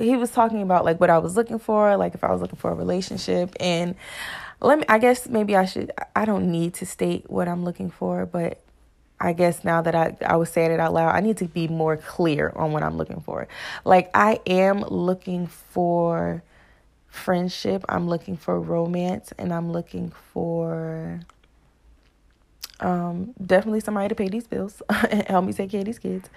he 0.02 0.16
was 0.16 0.30
talking 0.30 0.62
about 0.62 0.84
like 0.84 1.00
what 1.00 1.10
I 1.10 1.18
was 1.18 1.36
looking 1.36 1.58
for, 1.58 1.96
like 1.96 2.14
if 2.14 2.24
I 2.24 2.32
was 2.32 2.40
looking 2.40 2.58
for 2.58 2.70
a 2.70 2.74
relationship 2.74 3.54
and 3.60 3.94
let 4.60 4.78
me 4.78 4.84
I 4.88 4.98
guess 4.98 5.28
maybe 5.28 5.56
I 5.56 5.64
should 5.64 5.92
I 6.14 6.24
don't 6.24 6.50
need 6.50 6.74
to 6.74 6.86
state 6.86 7.30
what 7.30 7.48
I'm 7.48 7.64
looking 7.64 7.90
for, 7.90 8.26
but 8.26 8.60
I 9.20 9.32
guess 9.32 9.64
now 9.64 9.82
that 9.82 9.94
I 9.94 10.16
I 10.24 10.36
was 10.36 10.50
saying 10.50 10.72
it 10.72 10.80
out 10.80 10.92
loud, 10.92 11.14
I 11.14 11.20
need 11.20 11.36
to 11.38 11.46
be 11.46 11.68
more 11.68 11.96
clear 11.96 12.52
on 12.56 12.72
what 12.72 12.82
I'm 12.82 12.96
looking 12.96 13.20
for. 13.20 13.48
Like 13.84 14.10
I 14.14 14.40
am 14.46 14.82
looking 14.82 15.46
for 15.46 16.42
friendship, 17.08 17.84
I'm 17.88 18.08
looking 18.08 18.36
for 18.36 18.58
romance, 18.58 19.32
and 19.38 19.52
I'm 19.52 19.70
looking 19.70 20.12
for 20.32 21.20
um, 22.80 23.34
definitely 23.44 23.80
somebody 23.80 24.08
to 24.08 24.14
pay 24.14 24.28
these 24.28 24.46
bills 24.46 24.82
and 24.88 25.22
help 25.28 25.44
me 25.44 25.52
take 25.52 25.70
care 25.70 25.80
of 25.80 25.86
these 25.86 25.98
kids. 25.98 26.28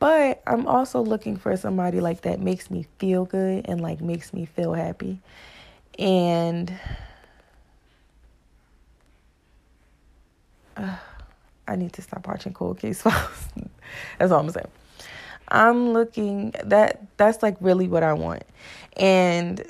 But 0.00 0.42
I'm 0.46 0.66
also 0.66 1.02
looking 1.02 1.36
for 1.36 1.54
somebody 1.58 2.00
like 2.00 2.22
that 2.22 2.40
makes 2.40 2.70
me 2.70 2.86
feel 2.98 3.26
good 3.26 3.66
and 3.68 3.82
like 3.82 4.00
makes 4.00 4.32
me 4.32 4.46
feel 4.46 4.72
happy. 4.72 5.18
And 5.98 6.72
uh, 10.74 10.96
I 11.68 11.76
need 11.76 11.92
to 11.92 12.02
stop 12.02 12.26
watching 12.26 12.54
Cold 12.54 12.78
Case 12.78 13.02
Files. 13.02 13.48
that's 14.18 14.32
all 14.32 14.40
I'm 14.40 14.50
saying. 14.50 14.68
I'm 15.48 15.92
looking 15.92 16.54
that 16.64 17.02
that's 17.18 17.42
like 17.42 17.58
really 17.60 17.86
what 17.86 18.02
I 18.02 18.14
want. 18.14 18.44
And 18.96 19.62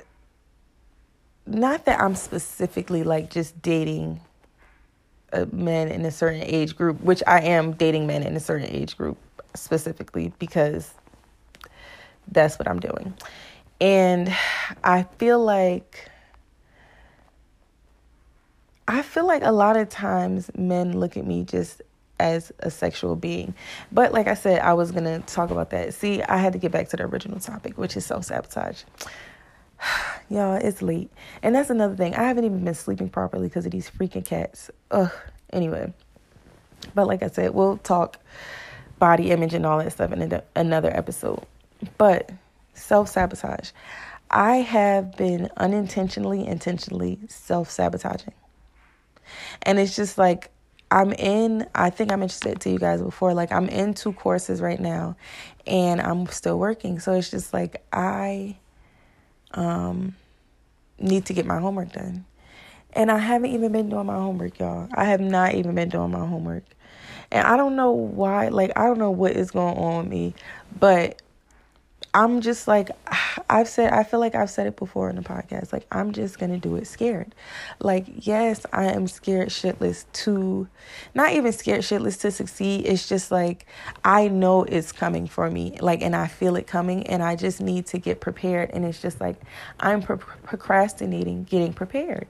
not 1.44 1.86
that 1.86 2.00
I'm 2.00 2.14
specifically 2.14 3.02
like 3.02 3.30
just 3.30 3.60
dating 3.60 4.20
a 5.32 5.46
men 5.46 5.88
in 5.88 6.04
a 6.04 6.12
certain 6.12 6.42
age 6.44 6.76
group, 6.76 7.00
which 7.00 7.20
I 7.26 7.40
am 7.40 7.72
dating 7.72 8.06
men 8.06 8.22
in 8.22 8.36
a 8.36 8.40
certain 8.40 8.68
age 8.68 8.96
group 8.96 9.18
specifically 9.54 10.32
because 10.38 10.92
that's 12.30 12.58
what 12.58 12.68
I'm 12.68 12.80
doing. 12.80 13.14
And 13.80 14.34
I 14.84 15.04
feel 15.18 15.42
like 15.42 16.10
I 18.86 19.02
feel 19.02 19.26
like 19.26 19.44
a 19.44 19.52
lot 19.52 19.76
of 19.76 19.88
times 19.88 20.50
men 20.56 20.98
look 20.98 21.16
at 21.16 21.24
me 21.24 21.44
just 21.44 21.80
as 22.18 22.52
a 22.58 22.70
sexual 22.70 23.16
being. 23.16 23.54
But 23.92 24.12
like 24.12 24.26
I 24.26 24.34
said, 24.34 24.60
I 24.60 24.74
was 24.74 24.90
going 24.90 25.04
to 25.04 25.20
talk 25.32 25.50
about 25.50 25.70
that. 25.70 25.94
See, 25.94 26.22
I 26.22 26.36
had 26.38 26.52
to 26.52 26.58
get 26.58 26.72
back 26.72 26.88
to 26.90 26.96
the 26.96 27.04
original 27.04 27.38
topic, 27.40 27.78
which 27.78 27.96
is 27.96 28.04
self 28.04 28.24
sabotage. 28.24 28.82
Y'all, 30.28 30.54
it's 30.54 30.82
late. 30.82 31.10
And 31.42 31.54
that's 31.54 31.70
another 31.70 31.96
thing. 31.96 32.14
I 32.14 32.24
haven't 32.24 32.44
even 32.44 32.64
been 32.64 32.74
sleeping 32.74 33.08
properly 33.08 33.48
because 33.48 33.64
of 33.64 33.72
these 33.72 33.90
freaking 33.90 34.24
cats. 34.24 34.70
Ugh. 34.90 35.10
Anyway. 35.52 35.92
But 36.94 37.06
like 37.06 37.22
I 37.22 37.28
said, 37.28 37.54
we'll 37.54 37.78
talk 37.78 38.18
body 39.00 39.32
image 39.32 39.54
and 39.54 39.66
all 39.66 39.78
that 39.78 39.92
stuff 39.92 40.12
in 40.12 40.40
another 40.54 40.96
episode. 40.96 41.44
But 41.98 42.30
self 42.74 43.08
sabotage. 43.08 43.72
I 44.30 44.56
have 44.56 45.16
been 45.16 45.50
unintentionally, 45.56 46.46
intentionally 46.46 47.18
self 47.28 47.68
sabotaging. 47.68 48.34
And 49.62 49.80
it's 49.80 49.96
just 49.96 50.18
like, 50.18 50.50
I'm 50.92 51.12
in, 51.12 51.66
I 51.74 51.90
think 51.90 52.12
I 52.12 52.16
mentioned 52.16 52.52
it 52.52 52.60
to 52.60 52.70
you 52.70 52.78
guys 52.78 53.00
before, 53.00 53.34
like, 53.34 53.52
I'm 53.52 53.68
in 53.68 53.94
two 53.94 54.12
courses 54.12 54.60
right 54.60 54.78
now 54.80 55.16
and 55.66 56.00
I'm 56.00 56.26
still 56.26 56.58
working. 56.58 56.98
So 57.00 57.14
it's 57.14 57.30
just 57.30 57.52
like, 57.52 57.84
I 57.92 58.56
um, 59.52 60.16
need 60.98 61.26
to 61.26 61.32
get 61.32 61.46
my 61.46 61.58
homework 61.58 61.92
done. 61.92 62.24
And 62.92 63.10
I 63.10 63.18
haven't 63.18 63.52
even 63.52 63.70
been 63.70 63.88
doing 63.88 64.06
my 64.06 64.16
homework, 64.16 64.58
y'all. 64.58 64.88
I 64.92 65.04
have 65.04 65.20
not 65.20 65.54
even 65.54 65.76
been 65.76 65.88
doing 65.88 66.10
my 66.10 66.26
homework. 66.26 66.64
And 67.30 67.46
I 67.46 67.56
don't 67.56 67.76
know 67.76 67.92
why, 67.92 68.48
like, 68.48 68.72
I 68.76 68.86
don't 68.86 68.98
know 68.98 69.10
what 69.10 69.32
is 69.32 69.50
going 69.50 69.76
on 69.76 69.98
with 69.98 70.08
me, 70.08 70.34
but 70.78 71.20
I'm 72.12 72.40
just 72.40 72.66
like, 72.66 72.90
I've 73.50 73.68
said, 73.68 73.92
I 73.92 74.02
feel 74.02 74.20
like 74.20 74.34
I've 74.34 74.50
said 74.50 74.66
it 74.66 74.76
before 74.76 75.10
in 75.10 75.16
the 75.16 75.22
podcast. 75.22 75.72
Like, 75.72 75.86
I'm 75.92 76.12
just 76.12 76.38
going 76.38 76.50
to 76.52 76.58
do 76.58 76.76
it 76.76 76.86
scared. 76.86 77.34
Like, 77.80 78.06
yes, 78.26 78.66
I 78.72 78.86
am 78.86 79.06
scared 79.06 79.48
shitless 79.48 80.04
to, 80.24 80.68
not 81.14 81.32
even 81.32 81.52
scared 81.52 81.82
shitless 81.82 82.20
to 82.22 82.30
succeed. 82.30 82.86
It's 82.86 83.08
just 83.08 83.30
like, 83.30 83.66
I 84.04 84.28
know 84.28 84.64
it's 84.64 84.92
coming 84.92 85.26
for 85.26 85.50
me. 85.50 85.78
Like, 85.80 86.02
and 86.02 86.16
I 86.16 86.26
feel 86.26 86.56
it 86.56 86.66
coming, 86.66 87.06
and 87.06 87.22
I 87.22 87.36
just 87.36 87.60
need 87.60 87.86
to 87.86 87.98
get 87.98 88.20
prepared. 88.20 88.70
And 88.72 88.84
it's 88.84 89.00
just 89.00 89.20
like, 89.20 89.36
I'm 89.78 90.02
pro- 90.02 90.16
procrastinating 90.16 91.44
getting 91.44 91.72
prepared. 91.72 92.26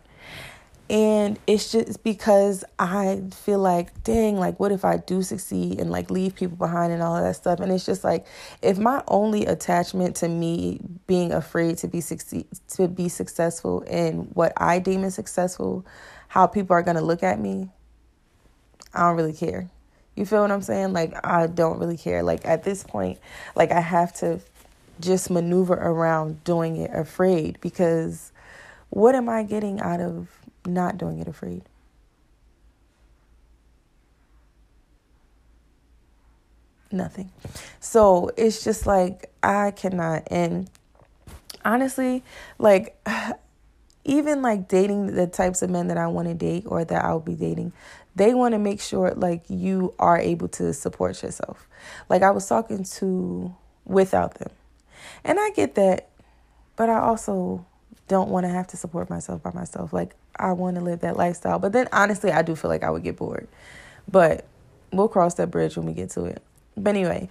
And 0.90 1.38
it's 1.46 1.70
just 1.70 2.02
because 2.02 2.64
I 2.76 3.22
feel 3.32 3.60
like, 3.60 4.02
dang, 4.02 4.38
like, 4.38 4.58
what 4.58 4.72
if 4.72 4.84
I 4.84 4.96
do 4.96 5.22
succeed 5.22 5.78
and 5.78 5.88
like 5.88 6.10
leave 6.10 6.34
people 6.34 6.56
behind 6.56 6.92
and 6.92 7.00
all 7.00 7.14
of 7.14 7.22
that 7.22 7.36
stuff? 7.36 7.60
And 7.60 7.70
it's 7.70 7.86
just 7.86 8.02
like, 8.02 8.26
if 8.60 8.76
my 8.76 9.00
only 9.06 9.46
attachment 9.46 10.16
to 10.16 10.28
me 10.28 10.80
being 11.06 11.32
afraid 11.32 11.78
to 11.78 11.88
be 11.88 12.00
succeed 12.00 12.48
to 12.70 12.88
be 12.88 13.08
successful 13.08 13.82
in 13.82 14.22
what 14.34 14.52
I 14.56 14.80
deem 14.80 15.04
as 15.04 15.14
successful, 15.14 15.86
how 16.26 16.48
people 16.48 16.74
are 16.74 16.82
gonna 16.82 17.02
look 17.02 17.22
at 17.22 17.38
me, 17.38 17.70
I 18.92 19.06
don't 19.06 19.16
really 19.16 19.32
care. 19.32 19.70
You 20.16 20.26
feel 20.26 20.42
what 20.42 20.50
I'm 20.50 20.60
saying? 20.60 20.92
Like, 20.92 21.14
I 21.24 21.46
don't 21.46 21.78
really 21.78 21.98
care. 21.98 22.24
Like, 22.24 22.44
at 22.44 22.64
this 22.64 22.82
point, 22.82 23.20
like, 23.54 23.70
I 23.70 23.80
have 23.80 24.12
to 24.14 24.40
just 24.98 25.30
maneuver 25.30 25.74
around 25.74 26.42
doing 26.42 26.78
it 26.78 26.90
afraid 26.92 27.60
because 27.60 28.32
what 28.88 29.14
am 29.14 29.28
I 29.28 29.44
getting 29.44 29.78
out 29.80 30.00
of 30.00 30.28
not 30.66 30.98
doing 30.98 31.18
it 31.20 31.28
afraid. 31.28 31.62
Nothing. 36.92 37.30
So 37.78 38.30
it's 38.36 38.64
just 38.64 38.86
like 38.86 39.30
I 39.42 39.70
cannot. 39.70 40.24
And 40.30 40.68
honestly, 41.64 42.24
like 42.58 42.96
even 44.04 44.42
like 44.42 44.68
dating 44.68 45.14
the 45.14 45.26
types 45.26 45.62
of 45.62 45.70
men 45.70 45.88
that 45.88 45.98
I 45.98 46.08
want 46.08 46.28
to 46.28 46.34
date 46.34 46.64
or 46.66 46.84
that 46.84 47.04
I'll 47.04 47.20
be 47.20 47.34
dating, 47.34 47.72
they 48.16 48.34
want 48.34 48.54
to 48.54 48.58
make 48.58 48.80
sure 48.80 49.12
like 49.14 49.44
you 49.48 49.94
are 49.98 50.18
able 50.18 50.48
to 50.48 50.72
support 50.72 51.22
yourself. 51.22 51.68
Like 52.08 52.22
I 52.22 52.30
was 52.30 52.46
talking 52.48 52.84
to 52.84 53.54
without 53.84 54.34
them. 54.34 54.50
And 55.24 55.38
I 55.38 55.50
get 55.50 55.76
that, 55.76 56.08
but 56.76 56.88
I 56.88 56.98
also 56.98 57.66
don't 58.10 58.28
want 58.28 58.44
to 58.44 58.50
have 58.50 58.66
to 58.66 58.76
support 58.76 59.08
myself 59.08 59.40
by 59.40 59.52
myself. 59.52 59.92
Like 59.92 60.16
I 60.34 60.52
want 60.52 60.74
to 60.74 60.82
live 60.82 61.00
that 61.00 61.16
lifestyle. 61.16 61.60
But 61.60 61.72
then 61.72 61.88
honestly, 61.92 62.32
I 62.32 62.42
do 62.42 62.56
feel 62.56 62.68
like 62.68 62.82
I 62.82 62.90
would 62.90 63.04
get 63.04 63.16
bored. 63.16 63.46
But 64.10 64.44
we'll 64.92 65.08
cross 65.08 65.34
that 65.34 65.52
bridge 65.52 65.76
when 65.76 65.86
we 65.86 65.92
get 65.94 66.10
to 66.10 66.24
it. 66.24 66.42
But 66.76 66.90
anyway, 66.90 67.28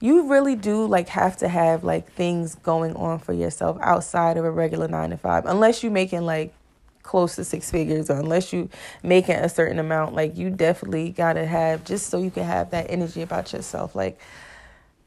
you 0.00 0.28
really 0.30 0.54
do 0.54 0.84
like 0.84 1.08
have 1.08 1.38
to 1.38 1.48
have 1.48 1.82
like 1.82 2.12
things 2.12 2.56
going 2.56 2.94
on 2.94 3.20
for 3.20 3.32
yourself 3.32 3.78
outside 3.80 4.36
of 4.36 4.44
a 4.44 4.50
regular 4.50 4.86
9 4.86 5.10
to 5.10 5.16
5 5.16 5.46
unless 5.46 5.82
you're 5.82 5.92
making 5.92 6.22
like 6.22 6.52
close 7.02 7.36
to 7.36 7.44
six 7.44 7.70
figures 7.70 8.10
or 8.10 8.18
unless 8.18 8.52
you 8.52 8.68
making 9.02 9.36
a 9.36 9.48
certain 9.48 9.78
amount 9.78 10.14
like 10.14 10.36
you 10.36 10.50
definitely 10.50 11.10
got 11.10 11.34
to 11.34 11.46
have 11.46 11.82
just 11.84 12.08
so 12.08 12.18
you 12.18 12.30
can 12.30 12.44
have 12.44 12.70
that 12.70 12.86
energy 12.90 13.22
about 13.22 13.50
yourself 13.52 13.94
like 13.94 14.20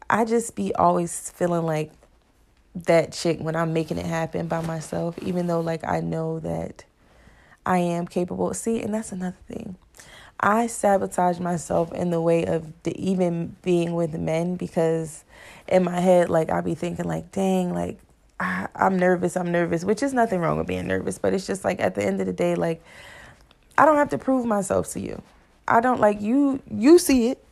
I 0.09 0.25
just 0.25 0.55
be 0.55 0.73
always 0.73 1.29
feeling 1.29 1.63
like 1.63 1.91
that 2.73 3.11
chick 3.11 3.39
when 3.39 3.55
I'm 3.55 3.73
making 3.73 3.97
it 3.97 4.05
happen 4.05 4.47
by 4.47 4.61
myself 4.61 5.19
even 5.19 5.47
though 5.47 5.59
like 5.59 5.83
I 5.83 5.99
know 5.99 6.39
that 6.39 6.85
I 7.65 7.77
am 7.77 8.07
capable. 8.07 8.53
See, 8.53 8.81
and 8.81 8.93
that's 8.93 9.11
another 9.11 9.37
thing. 9.47 9.75
I 10.39 10.67
sabotage 10.67 11.39
myself 11.39 11.91
in 11.93 12.09
the 12.09 12.19
way 12.19 12.45
of 12.45 12.71
the, 12.83 12.97
even 12.99 13.55
being 13.61 13.93
with 13.93 14.13
men 14.13 14.55
because 14.55 15.23
in 15.67 15.83
my 15.83 15.99
head, 15.99 16.29
like 16.29 16.49
I 16.49 16.61
be 16.61 16.73
thinking, 16.73 17.05
like, 17.05 17.31
dang, 17.31 17.73
like 17.73 17.99
I, 18.39 18.67
I'm 18.75 18.97
nervous, 18.97 19.37
I'm 19.37 19.51
nervous, 19.51 19.83
which 19.85 20.01
is 20.01 20.13
nothing 20.13 20.39
wrong 20.39 20.57
with 20.57 20.65
being 20.65 20.87
nervous, 20.87 21.19
but 21.19 21.33
it's 21.33 21.45
just 21.45 21.63
like 21.63 21.79
at 21.79 21.93
the 21.93 22.03
end 22.03 22.19
of 22.19 22.25
the 22.25 22.33
day, 22.33 22.55
like 22.55 22.83
I 23.77 23.85
don't 23.85 23.97
have 23.97 24.09
to 24.09 24.17
prove 24.17 24.45
myself 24.45 24.89
to 24.93 24.99
you. 24.99 25.21
I 25.67 25.79
don't 25.79 26.01
like 26.01 26.19
you. 26.21 26.61
You 26.69 26.97
see 26.97 27.29
it, 27.29 27.43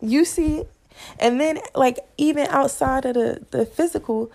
you 0.00 0.24
see 0.24 0.58
it, 0.58 0.70
and 1.18 1.40
then 1.40 1.58
like 1.74 1.98
even 2.18 2.46
outside 2.48 3.04
of 3.04 3.14
the 3.14 3.44
the 3.50 3.66
physical, 3.66 4.30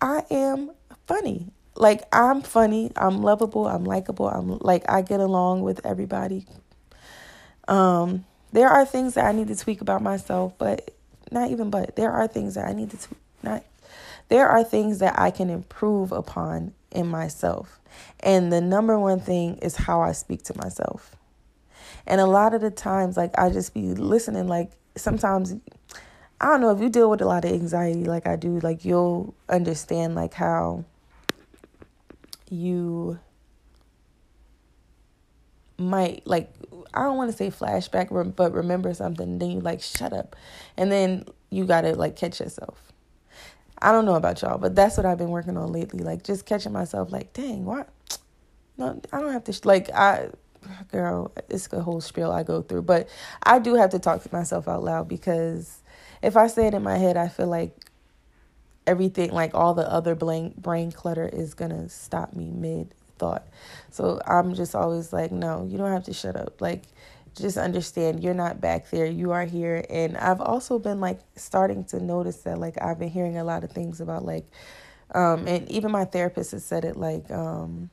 I 0.00 0.24
am 0.30 0.70
funny 1.06 1.50
like 1.76 2.02
I'm 2.12 2.42
funny, 2.42 2.90
I'm 2.96 3.22
lovable, 3.22 3.66
I'm 3.66 3.84
likable, 3.84 4.28
I'm 4.28 4.58
like 4.58 4.84
I 4.88 5.02
get 5.02 5.20
along 5.20 5.62
with 5.62 5.84
everybody. 5.84 6.46
Um, 7.68 8.24
there 8.52 8.68
are 8.68 8.86
things 8.86 9.14
that 9.14 9.26
I 9.26 9.32
need 9.32 9.48
to 9.48 9.56
tweak 9.56 9.80
about 9.80 10.02
myself, 10.02 10.54
but 10.58 10.90
not 11.30 11.50
even 11.50 11.70
but 11.70 11.96
there 11.96 12.12
are 12.12 12.26
things 12.26 12.54
that 12.54 12.66
I 12.66 12.72
need 12.72 12.90
to. 12.90 12.98
Not 13.42 13.64
there 14.28 14.48
are 14.48 14.64
things 14.64 14.98
that 15.00 15.18
I 15.18 15.30
can 15.30 15.50
improve 15.50 16.12
upon 16.12 16.72
in 16.90 17.06
myself. 17.06 17.78
And 18.20 18.52
the 18.52 18.60
number 18.60 18.98
one 18.98 19.20
thing 19.20 19.58
is 19.58 19.76
how 19.76 20.00
I 20.00 20.12
speak 20.12 20.42
to 20.44 20.56
myself. 20.56 21.14
And 22.06 22.20
a 22.20 22.26
lot 22.26 22.54
of 22.54 22.60
the 22.60 22.70
times 22.70 23.16
like 23.16 23.38
I 23.38 23.50
just 23.50 23.74
be 23.74 23.92
listening 23.92 24.48
like 24.48 24.70
sometimes 24.96 25.54
I 26.40 26.46
don't 26.46 26.60
know 26.60 26.70
if 26.70 26.80
you 26.80 26.90
deal 26.90 27.10
with 27.10 27.22
a 27.22 27.26
lot 27.26 27.44
of 27.44 27.52
anxiety 27.52 28.04
like 28.04 28.26
I 28.26 28.36
do, 28.36 28.58
like 28.60 28.84
you'll 28.84 29.34
understand 29.48 30.14
like 30.14 30.34
how 30.34 30.84
you 32.50 33.18
might 35.78 36.26
like 36.26 36.52
I 36.94 37.02
don't 37.02 37.16
want 37.16 37.30
to 37.30 37.36
say 37.36 37.50
flashback, 37.50 38.34
but 38.36 38.52
remember 38.52 38.94
something, 38.94 39.38
then 39.38 39.50
you 39.50 39.60
like 39.60 39.82
shut 39.82 40.12
up, 40.12 40.36
and 40.76 40.90
then 40.90 41.26
you 41.50 41.64
gotta 41.64 41.94
like 41.94 42.16
catch 42.16 42.40
yourself. 42.40 42.92
I 43.80 43.92
don't 43.92 44.06
know 44.06 44.14
about 44.14 44.40
y'all, 44.40 44.58
but 44.58 44.74
that's 44.74 44.96
what 44.96 45.04
I've 45.04 45.18
been 45.18 45.30
working 45.30 45.56
on 45.56 45.72
lately. 45.72 46.00
Like 46.00 46.22
just 46.22 46.46
catching 46.46 46.72
myself, 46.72 47.12
like, 47.12 47.32
dang, 47.34 47.64
what? 47.64 47.88
No, 48.78 49.00
I 49.12 49.20
don't 49.20 49.32
have 49.32 49.44
to. 49.44 49.52
Sh-. 49.52 49.64
Like 49.64 49.90
I, 49.90 50.30
girl, 50.90 51.32
it's 51.48 51.72
a 51.72 51.82
whole 51.82 52.00
spiel 52.00 52.30
I 52.30 52.42
go 52.42 52.62
through, 52.62 52.82
but 52.82 53.08
I 53.42 53.58
do 53.58 53.74
have 53.74 53.90
to 53.90 53.98
talk 53.98 54.22
to 54.22 54.32
myself 54.32 54.68
out 54.68 54.84
loud 54.84 55.08
because 55.08 55.82
if 56.22 56.36
I 56.36 56.46
say 56.46 56.66
it 56.66 56.74
in 56.74 56.82
my 56.82 56.98
head, 56.98 57.16
I 57.16 57.28
feel 57.28 57.46
like 57.48 57.76
everything 58.86 59.32
like 59.32 59.54
all 59.54 59.74
the 59.74 59.90
other 59.90 60.14
brain 60.14 60.54
brain 60.56 60.92
clutter 60.92 61.28
is 61.28 61.54
gonna 61.54 61.88
stop 61.88 62.34
me 62.34 62.50
mid 62.50 62.94
thought. 63.18 63.46
So 63.90 64.20
I'm 64.26 64.54
just 64.54 64.74
always 64.74 65.12
like, 65.12 65.32
no, 65.32 65.66
you 65.68 65.78
don't 65.78 65.92
have 65.92 66.04
to 66.04 66.12
shut 66.12 66.36
up. 66.36 66.60
Like 66.60 66.82
just 67.36 67.58
understand 67.58 68.22
you're 68.22 68.34
not 68.34 68.60
back 68.60 68.88
there 68.90 69.06
you 69.06 69.30
are 69.30 69.44
here 69.44 69.84
and 69.90 70.16
i've 70.16 70.40
also 70.40 70.78
been 70.78 71.00
like 71.00 71.20
starting 71.36 71.84
to 71.84 72.00
notice 72.00 72.38
that 72.38 72.58
like 72.58 72.80
i've 72.82 72.98
been 72.98 73.10
hearing 73.10 73.36
a 73.36 73.44
lot 73.44 73.62
of 73.62 73.70
things 73.70 74.00
about 74.00 74.24
like 74.24 74.46
um 75.14 75.46
and 75.46 75.70
even 75.70 75.90
my 75.90 76.04
therapist 76.04 76.52
has 76.52 76.64
said 76.64 76.84
it 76.84 76.96
like 76.96 77.30
um 77.30 77.90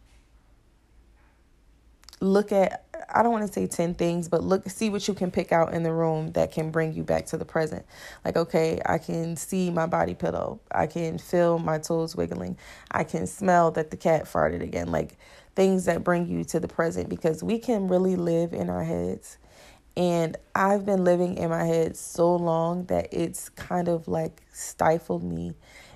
look 2.23 2.51
at 2.51 2.85
I 3.15 3.21
don't 3.21 3.31
want 3.31 3.45
to 3.45 3.53
say 3.53 3.67
10 3.67 3.95
things, 3.95 4.27
but 4.27 4.43
look 4.43 4.67
see 4.69 4.89
what 4.89 5.07
you 5.07 5.13
can 5.13 5.29
pick 5.29 5.51
out 5.51 5.73
in 5.73 5.83
the 5.83 5.91
room 5.91 6.31
that 6.31 6.51
can 6.51 6.71
bring 6.71 6.93
you 6.93 7.03
back 7.03 7.27
to 7.27 7.37
the 7.37 7.45
present. 7.45 7.85
Like 8.25 8.37
okay, 8.37 8.81
I 8.85 8.97
can 8.97 9.35
see 9.35 9.69
my 9.69 9.85
body 9.85 10.13
pillow. 10.13 10.59
I 10.71 10.87
can 10.87 11.17
feel 11.17 11.59
my 11.59 11.79
toes 11.79 12.15
wiggling. 12.15 12.57
I 12.91 13.03
can 13.03 13.27
smell 13.27 13.71
that 13.71 13.91
the 13.91 13.97
cat 13.97 14.25
farted 14.25 14.61
again. 14.61 14.91
Like 14.91 15.17
things 15.55 15.85
that 15.85 16.03
bring 16.03 16.27
you 16.27 16.43
to 16.45 16.59
the 16.59 16.67
present 16.67 17.09
because 17.09 17.43
we 17.43 17.59
can 17.59 17.87
really 17.87 18.15
live 18.15 18.53
in 18.53 18.69
our 18.69 18.83
heads. 18.83 19.37
And 19.95 20.37
I've 20.55 20.85
been 20.85 21.03
living 21.03 21.37
in 21.37 21.49
my 21.49 21.65
head 21.65 21.95
so 21.95 22.35
long 22.35 22.85
that 22.85 23.09
it's 23.11 23.49
kind 23.49 23.87
of 23.87 24.07
like 24.07 24.41
stifled 24.51 25.23
me 25.23 25.53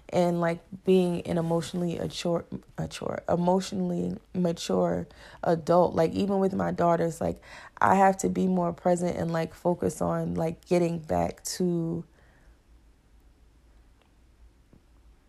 and 0.10 0.40
like 0.40 0.60
being 0.86 1.22
an 1.28 1.38
emotionally 1.38 1.98
mature, 1.98 2.46
mature, 2.78 3.20
emotionally 3.28 4.18
mature 4.34 5.08
adult. 5.44 5.96
Like 5.96 6.14
even 6.14 6.40
with 6.40 6.54
my 6.54 6.72
daughters, 6.72 7.20
like 7.20 7.42
I 7.80 7.96
have 7.96 8.18
to 8.18 8.30
be 8.30 8.48
more 8.48 8.74
present 8.74 9.18
and 9.18 9.32
like 9.32 9.54
focus 9.54 10.02
on 10.02 10.36
like 10.36 10.66
getting 10.66 11.00
back 11.00 11.44
to 11.44 12.06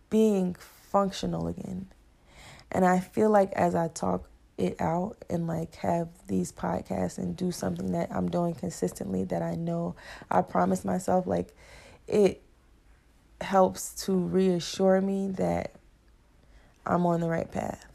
being 0.09 0.55
functional 0.55 1.47
again. 1.47 1.87
And 2.71 2.85
I 2.85 2.99
feel 2.99 3.29
like 3.29 3.51
as 3.53 3.75
I 3.75 3.87
talk 3.89 4.29
it 4.57 4.79
out 4.81 5.17
and 5.29 5.47
like 5.47 5.75
have 5.75 6.09
these 6.27 6.51
podcasts 6.51 7.17
and 7.17 7.35
do 7.35 7.51
something 7.51 7.93
that 7.93 8.11
I'm 8.11 8.29
doing 8.29 8.53
consistently 8.53 9.23
that 9.25 9.41
I 9.41 9.55
know 9.55 9.95
I 10.29 10.41
promise 10.41 10.83
myself 10.83 11.25
like 11.25 11.55
it 12.07 12.41
helps 13.41 14.05
to 14.05 14.13
reassure 14.13 15.01
me 15.01 15.29
that 15.31 15.73
I'm 16.85 17.05
on 17.05 17.21
the 17.21 17.29
right 17.29 17.49
path. 17.51 17.85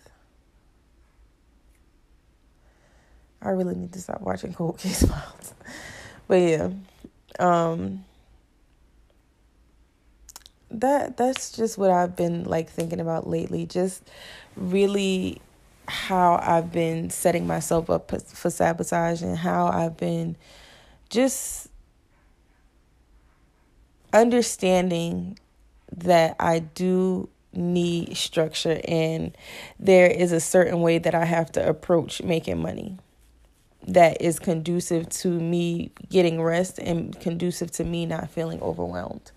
I 3.42 3.50
really 3.50 3.74
need 3.74 3.92
to 3.92 4.00
stop 4.00 4.20
watching 4.22 4.54
Cold 4.54 4.78
Case 4.78 5.04
Files. 5.04 5.54
but 6.26 6.36
yeah. 6.36 6.70
Um 7.38 8.04
that 10.70 11.16
that's 11.16 11.52
just 11.52 11.78
what 11.78 11.90
I've 11.90 12.16
been 12.16 12.44
like 12.44 12.68
thinking 12.68 13.00
about 13.00 13.28
lately. 13.28 13.66
Just 13.66 14.02
really 14.56 15.40
how 15.86 16.40
I've 16.42 16.72
been 16.72 17.10
setting 17.10 17.46
myself 17.46 17.90
up 17.90 18.10
for 18.10 18.50
sabotage 18.50 19.22
and 19.22 19.36
how 19.36 19.66
I've 19.66 19.96
been 19.96 20.36
just 21.10 21.68
understanding 24.14 25.38
that 25.94 26.37
I 26.40 26.61
do 26.61 27.28
need 27.52 28.16
structure 28.16 28.80
and 28.88 29.37
there 29.78 30.06
is 30.06 30.33
a 30.33 30.40
certain 30.40 30.80
way 30.80 30.99
that 30.99 31.14
I 31.14 31.25
have 31.25 31.52
to 31.52 31.68
approach 31.68 32.23
making 32.23 32.61
money 32.61 32.99
that 33.87 34.21
is 34.21 34.38
conducive 34.38 35.09
to 35.11 35.28
me 35.28 35.92
getting 36.09 36.40
rest 36.40 36.78
and 36.78 37.18
conducive 37.21 37.71
to 37.73 37.85
me 37.85 38.06
not 38.06 38.30
feeling 38.30 38.61
overwhelmed. 38.62 39.30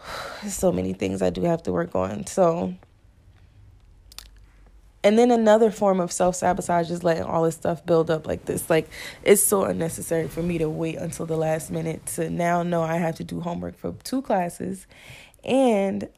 so 0.48 0.72
many 0.72 0.92
things 0.92 1.22
I 1.22 1.30
do 1.30 1.42
have 1.42 1.62
to 1.64 1.72
work 1.72 1.94
on. 1.94 2.26
So 2.26 2.74
and 5.06 5.16
then 5.16 5.30
another 5.30 5.70
form 5.70 6.00
of 6.00 6.10
self 6.10 6.34
sabotage 6.34 6.90
is 6.90 7.04
letting 7.04 7.22
all 7.22 7.44
this 7.44 7.54
stuff 7.54 7.86
build 7.86 8.10
up 8.10 8.26
like 8.26 8.44
this. 8.46 8.68
Like, 8.68 8.88
it's 9.22 9.40
so 9.40 9.62
unnecessary 9.62 10.26
for 10.26 10.42
me 10.42 10.58
to 10.58 10.68
wait 10.68 10.96
until 10.96 11.26
the 11.26 11.36
last 11.36 11.70
minute 11.70 12.04
to 12.16 12.28
now 12.28 12.64
know 12.64 12.82
I 12.82 12.96
have 12.96 13.14
to 13.18 13.24
do 13.24 13.40
homework 13.40 13.78
for 13.78 13.92
two 14.02 14.20
classes. 14.20 14.88
And 15.44 16.08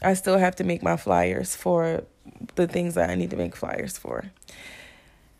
I 0.00 0.14
still 0.14 0.38
have 0.38 0.54
to 0.56 0.64
make 0.64 0.84
my 0.84 0.96
flyers 0.96 1.56
for 1.56 2.04
the 2.54 2.68
things 2.68 2.94
that 2.94 3.10
I 3.10 3.16
need 3.16 3.30
to 3.30 3.36
make 3.36 3.56
flyers 3.56 3.98
for. 3.98 4.30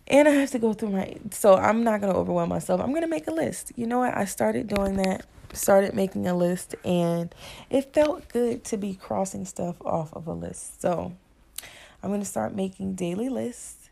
And 0.09 0.27
I 0.27 0.33
have 0.33 0.51
to 0.51 0.59
go 0.59 0.73
through 0.73 0.91
my. 0.91 1.17
So 1.31 1.55
I'm 1.55 1.85
not 1.85 2.01
going 2.01 2.13
to 2.13 2.19
overwhelm 2.19 2.49
myself. 2.49 2.81
I'm 2.81 2.91
going 2.91 3.03
to 3.03 3.09
make 3.09 3.29
a 3.29 3.33
list. 3.33 3.71
You 3.77 3.87
know 3.87 4.01
what? 4.01 4.17
I 4.17 4.25
started 4.25 4.67
doing 4.67 4.97
that 4.97 5.27
started 5.55 5.93
making 5.95 6.27
a 6.27 6.35
list 6.35 6.75
and 6.83 7.35
it 7.69 7.93
felt 7.93 8.27
good 8.29 8.65
to 8.65 8.79
be 8.79 8.95
crossing 8.95 9.45
stuff 9.45 9.77
off 9.83 10.11
of 10.15 10.27
a 10.27 10.33
list. 10.33 10.81
So 10.81 11.13
I'm 12.03 12.11
going 12.11 12.21
to 12.21 12.27
start 12.27 12.55
making 12.55 12.95
daily 12.95 13.29
lists 13.29 13.91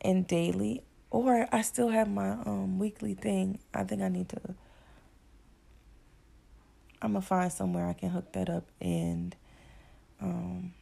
and 0.00 0.26
daily 0.26 0.82
or 1.10 1.46
I 1.52 1.62
still 1.62 1.90
have 1.90 2.10
my 2.10 2.30
um 2.30 2.78
weekly 2.78 3.14
thing. 3.14 3.58
I 3.74 3.84
think 3.84 4.02
I 4.02 4.08
need 4.08 4.28
to 4.30 4.40
I'm 7.02 7.12
going 7.12 7.22
to 7.22 7.26
find 7.26 7.52
somewhere 7.52 7.86
I 7.86 7.92
can 7.92 8.10
hook 8.10 8.32
that 8.32 8.48
up 8.48 8.64
and 8.80 9.34
um 10.20 10.72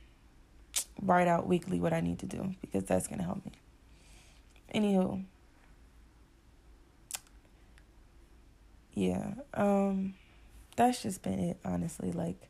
write 1.02 1.28
out 1.28 1.46
weekly 1.46 1.80
what 1.80 1.92
I 1.92 2.00
need 2.00 2.18
to 2.20 2.26
do 2.26 2.54
because 2.60 2.84
that's 2.84 3.06
going 3.06 3.18
to 3.18 3.24
help 3.24 3.44
me. 3.44 3.52
Anywho, 4.74 5.24
yeah, 8.94 9.34
um, 9.54 10.14
that's 10.76 11.02
just 11.02 11.22
been 11.22 11.38
it, 11.38 11.58
honestly. 11.64 12.12
Like, 12.12 12.49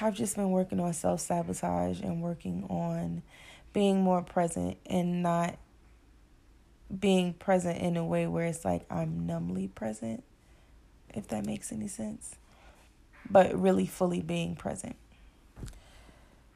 I've 0.00 0.14
just 0.14 0.36
been 0.36 0.50
working 0.50 0.80
on 0.80 0.92
self 0.92 1.20
sabotage 1.20 2.00
and 2.00 2.22
working 2.22 2.64
on 2.68 3.22
being 3.72 4.00
more 4.00 4.22
present 4.22 4.76
and 4.86 5.22
not 5.22 5.58
being 6.98 7.34
present 7.34 7.78
in 7.78 7.96
a 7.96 8.04
way 8.04 8.26
where 8.26 8.46
it's 8.46 8.64
like 8.64 8.84
I'm 8.90 9.26
numbly 9.26 9.68
present, 9.68 10.24
if 11.14 11.28
that 11.28 11.46
makes 11.46 11.70
any 11.70 11.88
sense, 11.88 12.36
but 13.30 13.54
really 13.54 13.86
fully 13.86 14.20
being 14.20 14.56
present. 14.56 14.96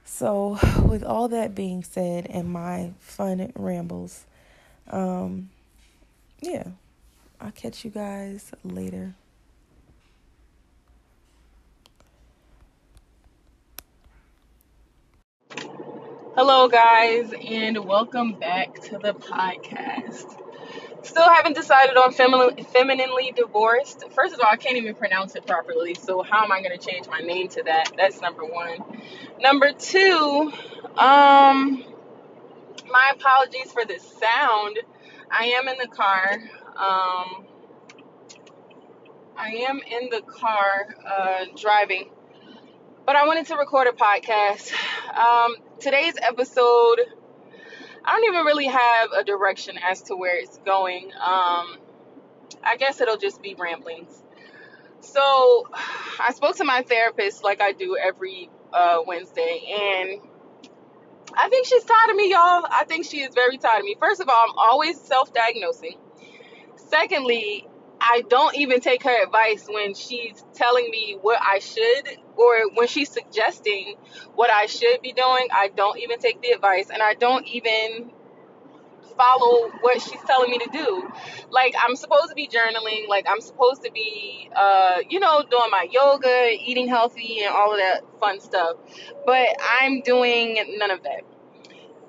So, 0.05 0.59
with 0.85 1.03
all 1.03 1.29
that 1.29 1.55
being 1.55 1.83
said 1.83 2.27
and 2.29 2.49
my 2.49 2.93
fun 2.99 3.53
rambles, 3.55 4.27
um, 4.91 5.51
yeah, 6.41 6.65
I'll 7.41 7.53
catch 7.53 7.85
you 7.85 7.91
guys 7.91 8.53
later. 8.65 9.15
Hello, 16.37 16.67
guys, 16.67 17.33
and 17.33 17.85
welcome 17.85 18.33
back 18.33 18.81
to 18.81 18.99
the 18.99 19.15
podcast. 19.15 20.37
Still 21.03 21.33
haven't 21.33 21.55
decided 21.55 21.97
on 21.97 22.13
feminine, 22.13 22.65
femininely 22.65 23.33
divorced. 23.37 24.03
First 24.11 24.35
of 24.35 24.41
all, 24.41 24.49
I 24.51 24.57
can't 24.57 24.77
even 24.77 24.97
pronounce 24.97 25.37
it 25.37 25.47
properly, 25.47 25.95
so 25.95 26.25
how 26.25 26.43
am 26.43 26.51
I 26.51 26.61
going 26.61 26.77
to 26.77 26.85
change 26.85 27.07
my 27.07 27.21
name 27.21 27.47
to 27.51 27.63
that? 27.63 27.93
That's 27.97 28.21
number 28.21 28.45
one. 28.45 28.79
Number 29.41 29.71
two, 29.79 30.53
um, 30.97 31.85
my 32.91 33.13
apologies 33.15 33.71
for 33.71 33.85
the 33.85 34.01
sound. 34.01 34.81
I 35.31 35.45
am 35.63 35.69
in 35.69 35.79
the 35.79 35.87
car. 35.87 36.33
Um, 36.67 37.47
I 39.37 39.67
am 39.69 39.79
in 39.79 40.11
the 40.11 40.23
car 40.23 40.97
uh, 41.07 41.45
driving, 41.57 42.11
but 43.07 43.15
I 43.15 43.25
wanted 43.25 43.47
to 43.47 43.57
record 43.57 43.87
a 43.87 43.93
podcast. 43.93 44.73
Um, 45.17 45.55
today's 45.81 46.15
episode, 46.21 47.01
I 48.05 48.11
don't 48.13 48.25
even 48.25 48.45
really 48.45 48.67
have 48.67 49.13
a 49.13 49.25
direction 49.25 49.79
as 49.79 50.03
to 50.03 50.17
where 50.17 50.37
it's 50.37 50.59
going. 50.59 51.11
Um, 51.15 51.79
I 52.63 52.77
guess 52.79 53.01
it'll 53.01 53.17
just 53.17 53.43
be 53.43 53.55
ramblings. 53.55 54.23
So, 55.01 55.69
I 56.21 56.33
spoke 56.35 56.57
to 56.57 56.65
my 56.65 56.83
therapist 56.83 57.45
like 57.45 57.61
I 57.61 57.73
do 57.73 57.97
every 57.97 58.51
uh, 58.73 59.01
Wednesday, 59.07 59.63
and 59.69 60.21
I 61.37 61.49
think 61.49 61.67
she's 61.67 61.85
tired 61.85 62.11
of 62.11 62.17
me, 62.17 62.31
y'all. 62.31 62.65
I 62.71 62.85
think 62.87 63.07
she 63.07 63.21
is 63.21 63.35
very 63.35 63.59
tired 63.59 63.81
of 63.81 63.85
me. 63.85 63.97
First 64.01 64.21
of 64.21 64.29
all, 64.29 64.41
I'm 64.49 64.57
always 64.57 65.01
self 65.01 65.33
diagnosing. 65.33 65.99
Secondly, 66.77 67.67
I 68.07 68.23
don't 68.29 68.55
even 68.57 68.81
take 68.81 69.03
her 69.05 69.23
advice 69.25 69.67
when 69.69 69.95
she's 69.95 70.45
telling 70.53 70.91
me 70.91 71.17
what 71.21 71.41
I 71.41 71.59
should 71.59 72.19
or 72.37 72.71
when 72.75 72.87
she's 72.87 73.09
suggesting 73.11 73.97
what 74.35 74.51
I 74.51 74.67
should 74.67 75.01
be 75.03 75.13
doing. 75.13 75.49
I 75.53 75.69
don't 75.75 75.99
even 75.99 76.19
take 76.19 76.43
the 76.43 76.51
advice 76.51 76.91
and 76.93 77.03
I 77.03 77.15
don't 77.15 77.47
even 77.47 78.11
follow 79.17 79.71
what 79.81 80.03
she's 80.03 80.21
telling 80.27 80.51
me 80.51 80.59
to 80.59 80.71
do. 80.71 81.13
Like 81.51 81.75
I'm 81.83 81.97
supposed 81.97 82.29
to 82.29 82.35
be 82.35 82.47
journaling, 82.47 83.09
like 83.09 83.27
I'm 83.27 83.41
supposed 83.41 83.83
to 83.85 83.91
be 83.91 84.51
uh, 84.55 84.99
you 85.09 85.19
know, 85.19 85.43
doing 85.51 85.71
my 85.71 85.87
yoga, 85.91 86.51
eating 86.53 86.89
healthy 86.89 87.41
and 87.41 87.55
all 87.55 87.73
of 87.73 87.79
that 87.79 88.03
fun 88.21 88.41
stuff. 88.41 88.77
But 89.25 89.49
I'm 89.81 90.03
doing 90.03 90.59
none 90.79 90.91
of 90.91 91.03
that. 91.05 91.23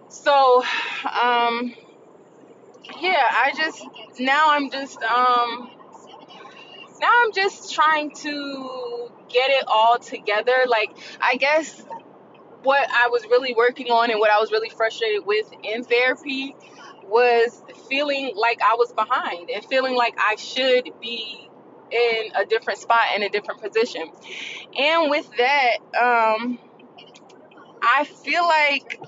So, 0.10 0.62
um 1.06 1.74
yeah, 3.00 3.30
I 3.32 3.52
just 3.58 3.86
now 4.20 4.52
I'm 4.52 4.70
just 4.70 5.02
um 5.02 5.72
now 7.00 7.12
I'm 7.24 7.34
just 7.34 7.74
trying 7.74 8.12
to 8.12 9.12
get 9.30 9.52
it 9.52 9.66
all 9.68 10.00
together. 10.00 10.56
Like, 10.68 10.96
I 11.22 11.36
guess 11.36 11.84
what 12.64 12.88
I 12.92 13.10
was 13.10 13.24
really 13.26 13.54
working 13.54 13.88
on 13.92 14.10
and 14.12 14.20
what 14.20 14.32
I 14.32 14.40
was 14.40 14.52
really 14.52 14.70
frustrated 14.70 15.26
with 15.26 15.50
in 15.64 15.84
therapy 15.84 16.56
was 17.04 17.62
feeling 17.88 18.34
like 18.36 18.60
I 18.62 18.76
was 18.76 18.92
behind 18.94 19.50
and 19.50 19.64
feeling 19.66 19.96
like 19.96 20.16
I 20.18 20.36
should 20.36 20.90
be 21.00 21.50
in 21.92 22.32
a 22.36 22.46
different 22.46 22.80
spot 22.80 23.02
in 23.16 23.24
a 23.24 23.30
different 23.30 23.62
position. 23.62 24.12
And 24.78 25.10
with 25.10 25.30
that, 25.38 25.78
um, 26.00 26.58
I 27.82 28.06
feel 28.06 28.44
like 28.48 29.00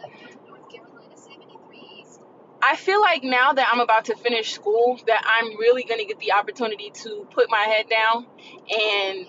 I 2.67 2.75
feel 2.75 2.99
like 2.99 3.23
now 3.23 3.53
that 3.53 3.69
I'm 3.71 3.79
about 3.79 4.05
to 4.05 4.15
finish 4.17 4.51
school, 4.51 4.99
that 5.07 5.23
I'm 5.25 5.57
really 5.57 5.85
going 5.85 6.01
to 6.01 6.05
get 6.05 6.19
the 6.19 6.33
opportunity 6.33 6.91
to 6.95 7.25
put 7.33 7.49
my 7.49 7.59
head 7.61 7.85
down 7.89 8.27
and 8.69 9.25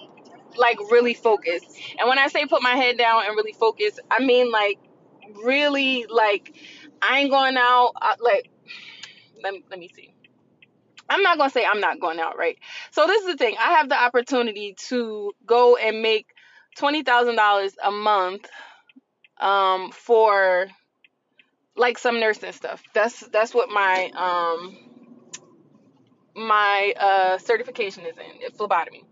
like 0.56 0.80
really 0.90 1.14
focus. 1.14 1.62
And 2.00 2.08
when 2.08 2.18
I 2.18 2.26
say 2.26 2.46
put 2.46 2.62
my 2.62 2.74
head 2.74 2.98
down 2.98 3.24
and 3.24 3.36
really 3.36 3.52
focus, 3.52 4.00
I 4.10 4.24
mean 4.24 4.50
like 4.50 4.80
really 5.44 6.06
like 6.08 6.52
I 7.00 7.20
ain't 7.20 7.30
going 7.30 7.56
out 7.56 7.92
uh, 8.02 8.16
like 8.18 8.50
let 9.40 9.52
me, 9.52 9.62
let 9.70 9.78
me 9.78 9.88
see. 9.94 10.12
I'm 11.08 11.22
not 11.22 11.38
going 11.38 11.48
to 11.48 11.54
say 11.54 11.64
I'm 11.64 11.80
not 11.80 12.00
going 12.00 12.18
out, 12.18 12.36
right? 12.36 12.58
So 12.90 13.06
this 13.06 13.22
is 13.22 13.28
the 13.28 13.36
thing. 13.36 13.54
I 13.56 13.74
have 13.74 13.88
the 13.88 14.02
opportunity 14.02 14.74
to 14.88 15.32
go 15.46 15.76
and 15.76 16.02
make 16.02 16.26
$20,000 16.76 17.72
a 17.84 17.90
month 17.92 18.48
um 19.40 19.92
for 19.92 20.66
like 21.78 21.98
some 21.98 22.20
nursing 22.20 22.52
stuff. 22.52 22.82
That's 22.94 23.26
that's 23.32 23.54
what 23.54 23.70
my 23.70 24.10
um 24.16 24.76
my 26.38 26.94
uh 27.00 27.38
certification 27.38 28.04
is 28.04 28.16
in 28.16 28.50
phlebotomy. 28.52 29.02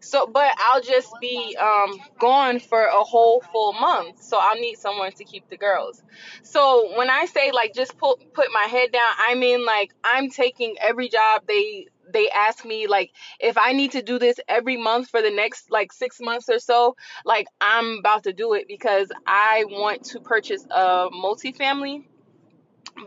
So, 0.00 0.26
but 0.26 0.52
I'll 0.58 0.82
just 0.82 1.08
be 1.20 1.56
um 1.60 1.98
gone 2.20 2.60
for 2.60 2.82
a 2.82 3.02
whole 3.02 3.42
full 3.52 3.72
month. 3.72 4.16
So 4.20 4.38
I'll 4.40 4.60
need 4.60 4.76
someone 4.76 5.12
to 5.12 5.24
keep 5.24 5.48
the 5.48 5.56
girls. 5.56 6.02
So 6.42 6.96
when 6.96 7.10
I 7.10 7.24
say 7.24 7.52
like 7.52 7.72
just 7.74 7.96
put 7.98 8.18
put 8.34 8.48
my 8.52 8.68
head 8.68 8.92
down, 8.92 9.12
I 9.28 9.34
mean 9.34 9.64
like 9.64 9.90
I'm 10.04 10.30
taking 10.30 10.74
every 10.80 11.08
job 11.08 11.42
they 11.48 11.86
they 12.12 12.28
ask 12.28 12.64
me 12.66 12.86
like 12.86 13.10
if 13.40 13.56
I 13.56 13.72
need 13.72 13.92
to 13.92 14.02
do 14.02 14.18
this 14.18 14.36
every 14.46 14.76
month 14.76 15.08
for 15.08 15.22
the 15.22 15.30
next 15.30 15.70
like 15.70 15.92
6 15.92 16.18
months 16.20 16.48
or 16.50 16.58
so, 16.58 16.96
like 17.24 17.46
I'm 17.60 17.98
about 17.98 18.24
to 18.24 18.32
do 18.34 18.52
it 18.52 18.66
because 18.68 19.10
I 19.26 19.64
want 19.68 20.02
to 20.12 20.20
purchase 20.20 20.64
a 20.70 21.08
multifamily 21.14 22.02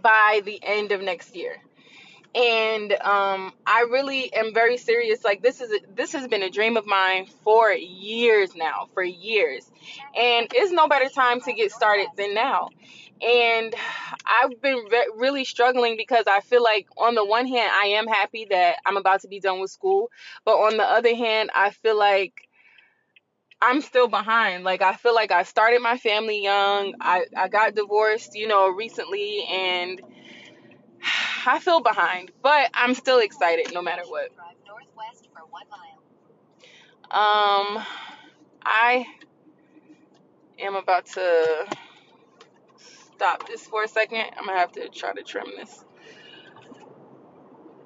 by 0.02 0.42
the 0.46 0.60
end 0.64 0.92
of 0.92 1.02
next 1.02 1.36
year 1.36 1.62
and 2.36 2.92
um, 2.94 3.54
I 3.66 3.88
really 3.90 4.32
am 4.34 4.54
very 4.54 4.78
serious. 4.78 5.24
Like 5.24 5.42
this 5.42 5.62
is 5.62 5.72
this 5.96 6.14
has 6.14 6.28
been 6.28 6.44
a 6.44 6.50
dream 6.50 6.78
of 6.78 6.86
mine 6.86 7.28
for 7.44 7.72
years 7.72 8.56
now, 8.56 8.88
for 8.94 9.04
years, 9.04 9.70
and 10.16 10.48
it's 10.54 10.72
no 10.72 10.88
better 10.88 11.10
time 11.10 11.42
to 11.42 11.54
get 11.54 11.72
started 11.72 12.08
than 12.16 12.34
now. 12.34 12.70
And 13.22 13.74
I've 14.26 14.62
been 14.62 14.86
re- 14.92 15.12
really 15.16 15.44
struggling 15.44 15.98
because 15.98 16.26
I 16.28 16.42
feel 16.42 16.62
like 16.62 16.88
on 16.98 17.16
the 17.16 17.26
one 17.26 17.48
hand 17.48 17.72
I 17.74 17.88
am 17.88 18.06
happy 18.08 18.46
that 18.52 18.78
I'm 18.86 18.98
about 18.98 19.22
to 19.22 19.28
be 19.28 19.40
done 19.40 19.60
with 19.60 19.72
school, 19.72 20.12
but 20.46 20.54
on 20.54 20.78
the 20.78 20.84
other 20.84 21.16
hand 21.16 21.50
I 21.56 21.72
feel 21.72 21.98
like 21.98 22.47
I'm 23.62 23.82
still 23.82 24.08
behind. 24.08 24.64
Like 24.64 24.82
I 24.82 24.94
feel 24.94 25.16
like 25.16 25.32
I 25.32 25.44
started 25.44 25.82
my 25.82 25.98
family 25.98 26.44
young. 26.44 26.94
I 27.02 27.26
I 27.36 27.48
got 27.48 27.76
divorced, 27.76 28.36
you 28.36 28.48
know, 28.48 28.70
recently 28.70 29.46
and 29.46 30.02
I 31.46 31.60
feel 31.60 31.82
behind, 31.82 32.32
but 32.42 32.70
I'm 32.74 32.94
still 32.94 33.20
excited 33.20 33.74
no 33.74 33.82
matter 33.82 34.04
what. 34.06 34.30
Um, 37.10 37.84
I 38.64 39.06
am 40.60 40.76
about 40.76 41.06
to 41.06 41.68
stop 43.16 43.48
this 43.48 43.66
for 43.66 43.84
a 43.84 43.88
second. 43.88 44.26
I'm 44.38 44.46
gonna 44.46 44.60
have 44.60 44.74
to 44.74 44.90
try 44.90 45.14
to 45.14 45.24
trim 45.24 45.48
this. 45.58 45.84